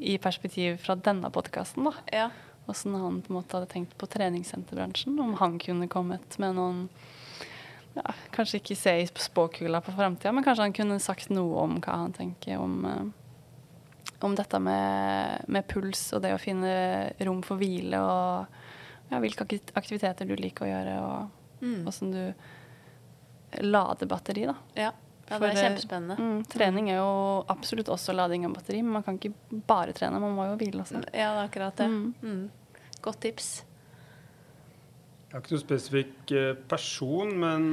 [0.00, 1.86] i perspektiv fra denne podkasten.
[2.12, 2.30] Ja.
[2.70, 5.18] Åssen han på en måte hadde tenkt på treningssenterbransjen.
[5.20, 6.84] Om han kunne kommet med noen
[7.96, 11.80] ja, Kanskje ikke se i spåkula på framtida, men kanskje han kunne sagt noe om
[11.82, 16.70] hva han tenker om, uh, om dette med, med, puls og det å finne
[17.26, 18.60] rom for hvile og
[19.10, 19.42] ja, hvilke
[19.74, 21.78] aktiviteter du liker å gjøre, og mm.
[21.88, 24.56] åssen du lader batteri, da.
[24.78, 24.90] Ja.
[25.30, 26.16] Ja, det er eh, kjempespennende.
[26.18, 27.10] Mm, trening er jo
[27.52, 30.82] absolutt også lading av batteri, men man kan ikke bare trene, man må jo hvile
[30.82, 31.04] også.
[31.06, 31.86] Ja, det er akkurat det.
[31.86, 32.14] Mm.
[32.24, 32.88] Mm.
[33.04, 33.50] Godt tips.
[35.28, 37.68] Jeg har ikke noen spesifikk eh, person, men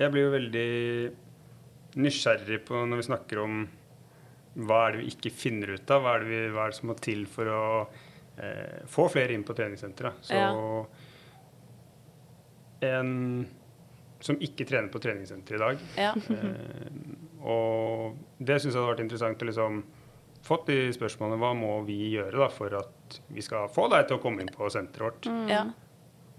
[0.00, 0.68] jeg blir jo veldig
[2.00, 3.60] nysgjerrig på når vi snakker om
[4.64, 6.06] hva er det vi ikke finner ut av?
[6.06, 7.64] Hva er det, vi, hva er det som må til for å
[8.40, 10.24] eh, få flere inn på treningssenteret?
[10.24, 10.48] Så ja.
[12.92, 13.12] En
[14.24, 15.84] som ikke trener på treningssenter i dag.
[16.00, 16.14] Ja.
[16.32, 19.82] eh, og det syns jeg hadde vært interessant å liksom
[20.44, 24.18] fått de spørsmålene hva må vi gjøre da, for at vi skal få deg til
[24.18, 25.28] å komme inn på senteret vårt.
[25.28, 25.44] Mm.
[25.52, 25.64] Ja.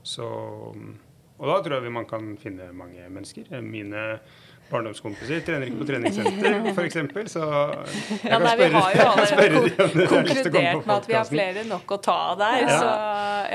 [0.06, 3.50] Så, og da tror jeg man kan finne mange mennesker.
[3.66, 4.06] Mine
[4.70, 6.98] barndomskompiser trener ikke på treningssenter, f.eks.
[7.32, 11.30] Så jeg ja, kan nei, spørre, vi har jo allerede konkludert med at vi har
[11.30, 12.60] flere nok å ta der.
[12.66, 12.78] Ja.
[12.82, 12.92] Så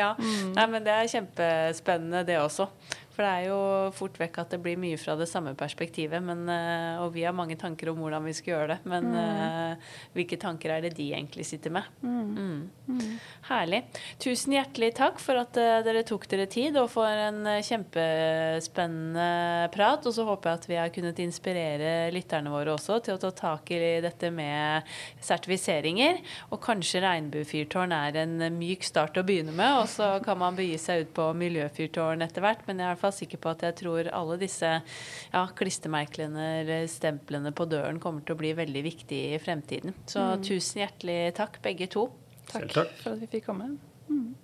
[0.00, 0.10] ja.
[0.56, 2.70] Nei, men det er kjempespennende, det også.
[3.10, 3.60] For det er jo
[3.96, 6.22] fort vekk at det blir mye fra det samme perspektivet.
[6.22, 8.78] Men, eh, og vi har mange tanker om hvordan vi skal gjøre det.
[8.90, 9.16] Men mm.
[9.18, 11.88] uh, hvilke tanker er det de egentlig sitter med?
[12.04, 12.30] Mm.
[12.30, 12.60] Mm.
[12.86, 13.16] mm.
[13.48, 13.80] Herlig.
[14.22, 19.26] Tusen hjertelig takk for at uh, dere tok dere tid, og for en kjempespennende
[19.74, 20.06] prat.
[20.06, 23.32] Og så håper jeg at vi har kunnet inspirere lytterne våre også til å ta
[23.34, 24.86] tak i dette med
[25.18, 26.22] sertifiseringer.
[26.54, 30.78] Og kanskje regnbuefyrtårn er en myk start å begynne med, og så kan man begi
[30.78, 32.62] seg ut på miljøfyrtårn etter hvert.
[32.70, 36.88] Men jeg i hvert fall sikker på at jeg tror alle disse ja, klistremerkene eller
[36.90, 39.96] stemplene på døren kommer til å bli veldig viktige i fremtiden.
[40.10, 40.44] Så mm.
[40.46, 42.10] tusen hjertelig takk, begge to.
[42.50, 42.92] Takk, takk.
[43.00, 43.72] for at vi fikk komme.
[44.10, 44.34] Mm.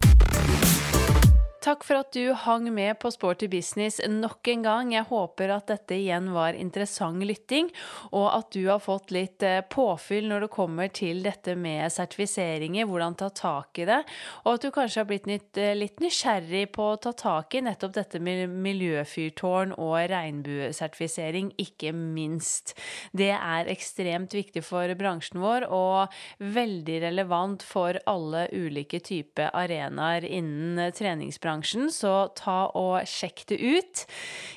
[1.67, 4.91] Takk for at du hang med på Sporty business nok en gang.
[4.95, 7.73] Jeg håper at dette igjen var interessant lytting,
[8.15, 12.87] og at du har fått litt eh, påfyll når det kommer til dette med sertifiseringer,
[12.87, 13.99] hvordan ta tak i det,
[14.45, 17.65] og at du kanskje har blitt litt, eh, litt nysgjerrig på å ta tak i
[17.67, 22.77] nettopp dette med miljøfyrtårn og regnbuesertifisering, ikke minst.
[23.11, 30.31] Det er ekstremt viktig for bransjen vår, og veldig relevant for alle ulike typer arenaer
[30.31, 34.05] innen treningsbransjen bransjen, så ta og sjekk det ut.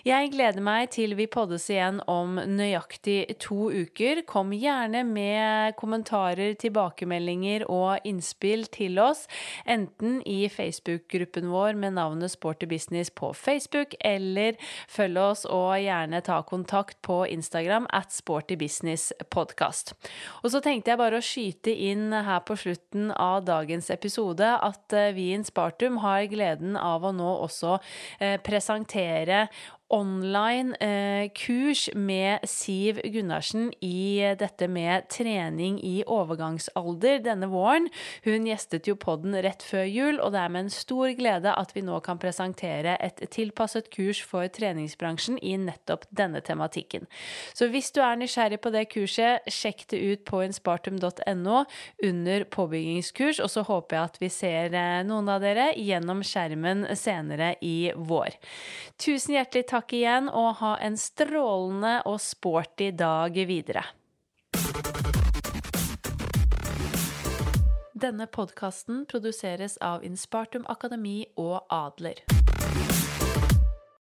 [0.03, 4.23] Jeg gleder meg til vi poddes igjen om nøyaktig to uker.
[4.27, 9.27] Kom gjerne med kommentarer, tilbakemeldinger og innspill til oss,
[9.65, 14.57] enten i Facebook-gruppen vår med navnet Sporty Business på Facebook, eller
[14.89, 19.93] følg oss og gjerne ta kontakt på Instagram at Sporty Business Podcast.
[20.43, 24.95] Og så tenkte jeg bare å skyte inn her på slutten av dagens episode at
[24.95, 27.75] eh, vi i Spartum har gleden av å nå også
[28.19, 29.45] eh, presentere
[29.89, 37.89] online eh, kurs med Siv Gunnarsen i dette med trening i overgangsalder denne våren.
[38.25, 41.73] Hun gjestet jo podden rett før jul, og det er med en stor glede at
[41.75, 47.09] vi nå kan presentere et tilpasset kurs for treningsbransjen i nettopp denne tematikken.
[47.57, 51.63] Så hvis du er nysgjerrig på det kurset, sjekk det ut på inspartum.no
[52.05, 56.85] under påbyggingskurs, og så håper jeg at vi ser eh, noen av dere gjennom skjermen
[56.99, 58.37] senere i vår.
[59.01, 63.85] Tusen hjertelig takk takk igjen, og ha en strålende og sporty dag videre.
[67.99, 72.23] Denne podkasten produseres av Inspartum Akademi og Adler.